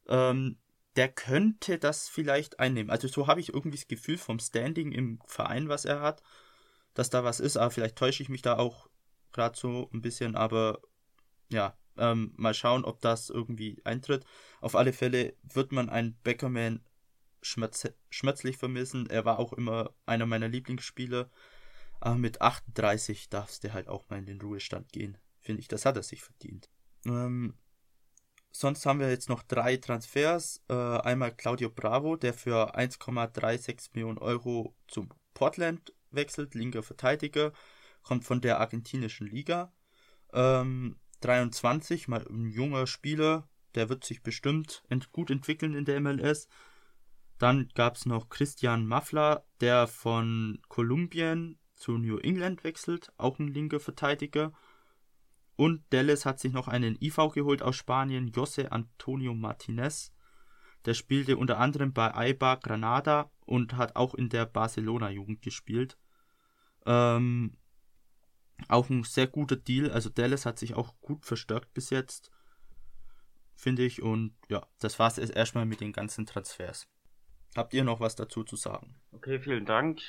ähm, 0.08 0.58
der 0.98 1.08
könnte 1.08 1.78
das 1.78 2.08
vielleicht 2.08 2.58
einnehmen. 2.60 2.90
Also 2.90 3.08
so 3.08 3.26
habe 3.28 3.40
ich 3.40 3.54
irgendwie 3.54 3.78
das 3.78 3.88
Gefühl 3.88 4.18
vom 4.18 4.40
Standing 4.40 4.92
im 4.92 5.20
Verein, 5.26 5.68
was 5.68 5.84
er 5.84 6.00
hat, 6.00 6.22
dass 6.94 7.08
da 7.08 7.24
was 7.24 7.40
ist, 7.40 7.56
aber 7.56 7.70
vielleicht 7.70 7.96
täusche 7.96 8.22
ich 8.22 8.28
mich 8.28 8.42
da 8.42 8.58
auch 8.58 8.90
gerade 9.32 9.56
so 9.56 9.88
ein 9.94 10.02
bisschen, 10.02 10.34
aber 10.36 10.80
ja, 11.50 11.76
Ähm, 11.98 12.32
mal 12.36 12.54
schauen, 12.54 12.84
ob 12.84 13.00
das 13.00 13.28
irgendwie 13.28 13.80
eintritt. 13.84 14.24
Auf 14.60 14.76
alle 14.76 14.92
Fälle 14.92 15.34
wird 15.42 15.72
man 15.72 15.88
einen 15.90 16.14
Beckerman 16.22 16.84
schmerz 17.42 17.88
schmerzlich 18.08 18.56
vermissen. 18.56 19.10
Er 19.10 19.24
war 19.24 19.40
auch 19.40 19.52
immer 19.52 19.92
einer 20.06 20.26
meiner 20.26 20.46
Lieblingsspieler. 20.48 21.28
Aber 22.00 22.14
mit 22.14 22.40
38 22.40 23.30
darfst 23.30 23.64
du 23.64 23.72
halt 23.72 23.88
auch 23.88 24.08
mal 24.08 24.18
in 24.20 24.26
den 24.26 24.40
Ruhestand 24.40 24.92
gehen. 24.92 25.18
Finde 25.40 25.60
ich, 25.60 25.66
das 25.66 25.84
hat 25.86 25.96
er 25.96 26.04
sich 26.04 26.22
verdient. 26.22 26.70
Ähm, 27.04 27.54
sonst 28.58 28.84
haben 28.86 29.00
wir 29.00 29.10
jetzt 29.10 29.28
noch 29.28 29.42
drei 29.42 29.76
Transfers. 29.76 30.62
Äh, 30.68 30.74
einmal 30.74 31.34
Claudio 31.34 31.70
Bravo, 31.70 32.16
der 32.16 32.34
für 32.34 32.76
1,36 32.76 33.90
Millionen 33.94 34.18
Euro 34.18 34.74
zum 34.88 35.08
Portland 35.34 35.92
wechselt, 36.10 36.54
linker 36.54 36.82
Verteidiger, 36.82 37.52
kommt 38.02 38.24
von 38.24 38.40
der 38.40 38.60
argentinischen 38.60 39.26
Liga. 39.26 39.72
Ähm, 40.32 40.98
23, 41.20 42.08
mal 42.08 42.26
ein 42.28 42.46
junger 42.46 42.86
Spieler, 42.86 43.48
der 43.74 43.88
wird 43.88 44.04
sich 44.04 44.22
bestimmt 44.22 44.82
ent 44.88 45.12
gut 45.12 45.30
entwickeln 45.30 45.74
in 45.74 45.84
der 45.84 46.00
MLS. 46.00 46.48
Dann 47.38 47.68
gab 47.74 47.96
es 47.96 48.06
noch 48.06 48.28
Christian 48.28 48.86
Maffler, 48.86 49.44
der 49.60 49.86
von 49.86 50.60
Kolumbien 50.68 51.58
zu 51.76 51.92
New 51.92 52.18
England 52.18 52.64
wechselt, 52.64 53.12
auch 53.16 53.38
ein 53.38 53.48
linker 53.48 53.78
Verteidiger. 53.78 54.52
Und 55.58 55.82
Dallas 55.90 56.24
hat 56.24 56.38
sich 56.38 56.52
noch 56.52 56.68
einen 56.68 56.96
IV 57.02 57.16
geholt 57.34 57.62
aus 57.62 57.74
Spanien, 57.74 58.28
Jose 58.28 58.70
Antonio 58.70 59.34
Martinez. 59.34 60.12
Der 60.84 60.94
spielte 60.94 61.36
unter 61.36 61.58
anderem 61.58 61.92
bei 61.92 62.14
Aiba 62.14 62.54
Granada 62.54 63.32
und 63.44 63.76
hat 63.76 63.96
auch 63.96 64.14
in 64.14 64.28
der 64.28 64.46
Barcelona-Jugend 64.46 65.42
gespielt. 65.42 65.98
Ähm, 66.86 67.56
auch 68.68 68.88
ein 68.88 69.02
sehr 69.02 69.26
guter 69.26 69.56
Deal. 69.56 69.90
Also 69.90 70.10
Dallas 70.10 70.46
hat 70.46 70.60
sich 70.60 70.74
auch 70.74 70.94
gut 71.00 71.26
verstärkt 71.26 71.74
bis 71.74 71.90
jetzt, 71.90 72.30
finde 73.56 73.84
ich. 73.84 74.00
Und 74.00 74.36
ja, 74.48 74.64
das 74.78 75.00
war 75.00 75.08
es 75.08 75.18
erstmal 75.18 75.66
mit 75.66 75.80
den 75.80 75.90
ganzen 75.90 76.24
Transfers. 76.24 76.86
Habt 77.56 77.74
ihr 77.74 77.82
noch 77.82 77.98
was 77.98 78.14
dazu 78.14 78.44
zu 78.44 78.54
sagen? 78.54 78.94
Okay, 79.10 79.40
vielen 79.40 79.66
Dank, 79.66 80.02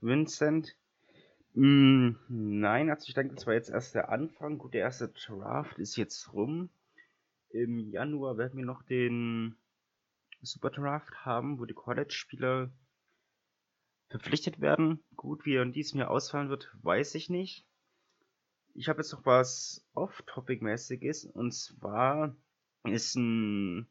Vincent. 0.00 0.76
Mm, 1.60 2.14
nein, 2.28 2.88
also 2.88 3.08
ich 3.08 3.14
denke, 3.14 3.34
das 3.34 3.44
war 3.48 3.54
jetzt 3.54 3.68
erst 3.68 3.92
der 3.96 4.10
Anfang. 4.10 4.58
Gut, 4.58 4.74
der 4.74 4.82
erste 4.82 5.08
Draft 5.08 5.76
ist 5.80 5.96
jetzt 5.96 6.32
rum. 6.32 6.70
Im 7.50 7.90
Januar 7.90 8.38
werden 8.38 8.56
wir 8.56 8.64
noch 8.64 8.84
den 8.84 9.56
Super 10.40 10.70
Draft 10.70 11.24
haben, 11.24 11.58
wo 11.58 11.64
die 11.64 11.74
College-Spieler 11.74 12.70
verpflichtet 14.08 14.60
werden. 14.60 15.02
Gut, 15.16 15.46
wie 15.46 15.56
er 15.56 15.64
in 15.64 15.72
diesem 15.72 15.98
Jahr 15.98 16.12
ausfallen 16.12 16.48
wird, 16.48 16.72
weiß 16.82 17.16
ich 17.16 17.28
nicht. 17.28 17.66
Ich 18.74 18.88
habe 18.88 19.00
jetzt 19.00 19.12
noch 19.12 19.26
was 19.26 19.84
off-topic-mäßiges 19.94 21.24
und 21.24 21.52
zwar 21.52 22.36
ist 22.84 23.16
ein 23.16 23.88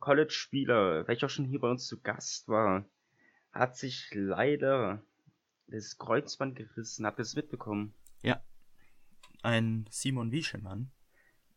College-Spieler, 0.00 1.06
welcher 1.06 1.28
schon 1.28 1.44
hier 1.44 1.60
bei 1.60 1.70
uns 1.70 1.86
zu 1.86 2.00
Gast 2.00 2.48
war, 2.48 2.84
hat 3.52 3.76
sich 3.76 4.10
leider 4.12 5.04
das 5.70 5.98
Kreuzband 5.98 6.56
gerissen. 6.56 7.06
Habt 7.06 7.18
ihr 7.18 7.22
es 7.22 7.34
mitbekommen? 7.34 7.94
Ja. 8.22 8.42
Ein 9.42 9.86
Simon 9.90 10.32
Wieschemann. 10.32 10.90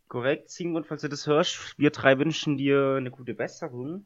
Korrekt, 0.08 0.50
Simon, 0.50 0.84
falls 0.84 1.02
du 1.02 1.10
das 1.10 1.26
hörst, 1.28 1.78
wir 1.78 1.90
drei 1.90 2.20
wünschen 2.20 2.58
dir 2.58 2.96
eine 2.98 3.10
gute 3.10 3.34
Besserung. 3.34 4.06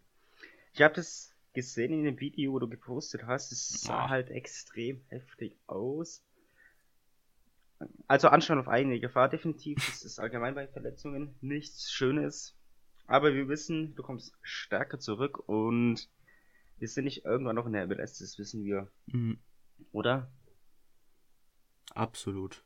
Ich 0.74 0.82
habe 0.82 0.96
das 0.96 1.34
gesehen 1.54 1.92
in 1.92 2.04
dem 2.04 2.20
Video, 2.20 2.54
wo 2.54 2.60
du 2.60 2.70
gepostet 2.70 3.24
hast. 3.26 3.52
Es 3.52 3.82
sah 3.82 4.06
ja. 4.06 4.10
halt 4.10 4.30
extrem 4.30 5.02
heftig 5.08 5.58
aus. 5.68 6.24
Also 8.08 8.30
anschauen 8.30 8.60
auf 8.60 8.68
eigene 8.68 9.00
Gefahr, 9.00 9.30
definitiv. 9.30 9.78
Das 9.86 10.04
ist 10.04 10.20
allgemein 10.20 10.56
bei 10.56 10.68
Verletzungen 10.68 11.36
nichts 11.42 11.92
Schönes. 11.92 12.56
Aber 13.06 13.34
wir 13.34 13.48
wissen, 13.48 13.96
du 13.96 14.04
kommst 14.04 14.34
stärker 14.42 15.00
zurück 15.00 15.48
und 15.48 16.10
wir 16.80 16.88
sind 16.88 17.06
nicht 17.06 17.26
irgendwann 17.26 17.56
noch 17.56 17.66
in 17.66 17.74
der 17.74 17.88
MLS, 17.88 18.20
das 18.20 18.38
wissen 18.38 18.64
wir. 18.64 18.88
Mhm. 19.08 19.40
Oder? 19.92 20.32
Absolut. 21.94 22.64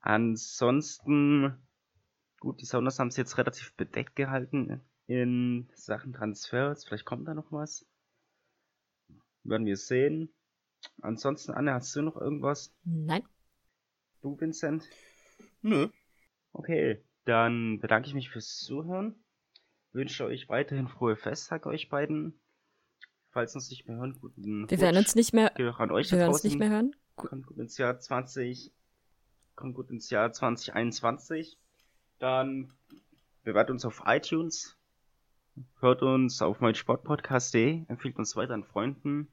Ansonsten, 0.00 1.66
gut, 2.40 2.60
die 2.60 2.66
Sounders 2.66 2.98
haben 2.98 3.08
es 3.08 3.16
jetzt 3.16 3.38
relativ 3.38 3.74
bedeckt 3.74 4.16
gehalten 4.16 4.82
in 5.06 5.68
Sachen 5.74 6.12
Transfers. 6.12 6.84
Vielleicht 6.84 7.04
kommt 7.04 7.28
da 7.28 7.34
noch 7.34 7.52
was. 7.52 7.86
Werden 9.42 9.66
wir 9.66 9.76
sehen. 9.76 10.32
Ansonsten, 11.00 11.52
Anne, 11.52 11.74
hast 11.74 11.94
du 11.96 12.02
noch 12.02 12.16
irgendwas? 12.16 12.74
Nein. 12.84 13.22
Du, 14.20 14.38
Vincent? 14.38 14.88
Nö. 15.62 15.88
Okay, 16.52 17.02
dann 17.24 17.80
bedanke 17.80 18.08
ich 18.08 18.14
mich 18.14 18.30
fürs 18.30 18.58
Zuhören. 18.58 19.14
Wünsche 19.92 20.24
euch 20.24 20.48
weiterhin 20.48 20.88
frohe 20.88 21.16
Festtage 21.16 21.68
euch 21.68 21.88
beiden. 21.88 22.40
Falls 23.34 23.52
uns 23.56 23.68
nicht 23.68 23.88
mehr 23.88 23.96
hören, 23.96 24.16
guten 24.20 24.70
Wir 24.70 24.80
werden 24.80 24.96
uns 24.96 25.16
nicht 25.16 25.34
mehr, 25.34 25.50
euch 25.58 26.12
wir 26.12 26.18
werden 26.18 26.32
uns 26.32 26.44
nicht 26.44 26.56
mehr 26.56 26.70
hören. 26.70 26.94
Kommt 27.16 27.46
gut 27.46 27.58
ins 27.58 27.76
Jahr 27.78 27.98
20, 27.98 28.70
kommt 29.56 29.74
gut 29.74 29.90
ins 29.90 30.08
Jahr 30.08 30.32
2021. 30.32 31.58
Dann 32.20 32.72
bewertet 33.42 33.72
uns 33.72 33.84
auf 33.84 34.04
iTunes, 34.06 34.78
hört 35.80 36.02
uns 36.02 36.42
auf 36.42 36.60
meinsportpodcast.de, 36.60 37.86
empfiehlt 37.88 38.16
uns 38.18 38.36
weiter 38.36 38.54
an 38.54 38.62
Freunden, 38.62 39.26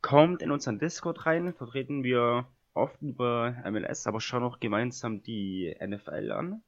kommt 0.00 0.40
in 0.40 0.50
unseren 0.50 0.78
Discord 0.78 1.26
rein, 1.26 1.52
vertreten 1.52 2.04
wir 2.04 2.46
oft 2.72 3.02
über 3.02 3.54
MLS, 3.70 4.06
aber 4.06 4.22
schauen 4.22 4.42
auch 4.42 4.58
gemeinsam 4.58 5.22
die 5.22 5.76
NFL 5.86 6.32
an. 6.32 6.62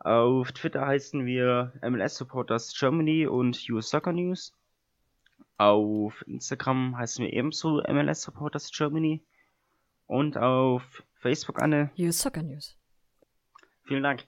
Auf 0.00 0.52
Twitter 0.52 0.86
heißen 0.86 1.24
wir 1.24 1.72
MLS 1.80 2.16
Supporters 2.16 2.78
Germany 2.78 3.26
und 3.26 3.70
US 3.70 3.88
Soccer 3.88 4.12
News. 4.12 4.52
Auf 5.62 6.26
Instagram 6.26 6.96
heißen 6.96 7.24
wir 7.24 7.32
ebenso 7.32 7.80
MLS 7.88 8.22
Supporters 8.22 8.72
Germany. 8.72 9.22
Und 10.06 10.36
auf 10.36 11.04
Facebook, 11.14 11.62
Anne. 11.62 11.92
US 11.96 12.18
Soccer 12.18 12.42
News. 12.42 12.76
Vielen 13.84 14.02
Dank. 14.02 14.26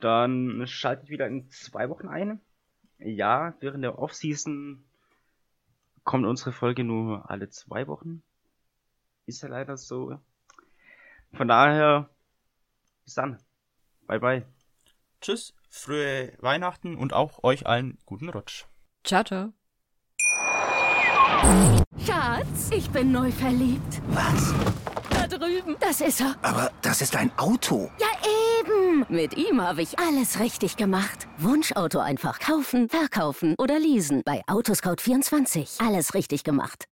Dann 0.00 0.66
schaltet 0.66 1.10
wieder 1.10 1.28
in 1.28 1.48
zwei 1.50 1.88
Wochen 1.88 2.08
ein. 2.08 2.40
Ja, 2.98 3.54
während 3.60 3.84
der 3.84 4.00
Offseason 4.00 4.84
kommt 6.02 6.26
unsere 6.26 6.50
Folge 6.50 6.82
nur 6.82 7.30
alle 7.30 7.48
zwei 7.50 7.86
Wochen. 7.86 8.24
Ist 9.26 9.42
ja 9.42 9.48
leider 9.48 9.76
so. 9.76 10.18
Von 11.34 11.46
daher, 11.46 12.10
bis 13.04 13.14
dann. 13.14 13.38
Bye 14.08 14.18
bye. 14.18 14.46
Tschüss, 15.20 15.54
frühe 15.68 16.32
Weihnachten 16.40 16.96
und 16.96 17.12
auch 17.12 17.44
euch 17.44 17.64
allen 17.64 17.98
guten 18.06 18.28
Rutsch. 18.28 18.64
Ciao, 19.04 19.22
ciao. 19.22 19.52
Schatz, 22.04 22.70
ich 22.70 22.90
bin 22.90 23.12
neu 23.12 23.30
verliebt. 23.30 24.00
Was? 24.08 24.52
Da 25.10 25.26
drüben. 25.26 25.76
Das 25.80 26.00
ist 26.00 26.20
er. 26.20 26.34
Aber 26.42 26.70
das 26.82 27.00
ist 27.02 27.16
ein 27.16 27.30
Auto. 27.36 27.90
Ja, 27.98 28.06
eben. 28.60 29.06
Mit 29.08 29.36
ihm 29.36 29.60
habe 29.60 29.82
ich 29.82 29.98
alles 29.98 30.40
richtig 30.40 30.76
gemacht. 30.76 31.26
Wunschauto 31.38 31.98
einfach 31.98 32.38
kaufen, 32.38 32.88
verkaufen 32.88 33.54
oder 33.58 33.78
leasen. 33.78 34.22
Bei 34.24 34.42
Autoscout24. 34.46 35.84
Alles 35.86 36.14
richtig 36.14 36.44
gemacht. 36.44 36.86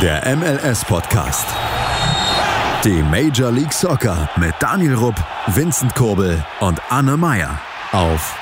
Der 0.00 0.36
MLS-Podcast. 0.36 1.46
Die 2.84 3.02
Major 3.02 3.52
League 3.52 3.72
Soccer 3.72 4.28
mit 4.36 4.54
Daniel 4.58 4.94
Rupp, 4.94 5.14
Vincent 5.46 5.94
Kurbel 5.94 6.44
und 6.60 6.80
Anne 6.90 7.16
Meyer 7.16 7.60
auf 7.92 8.41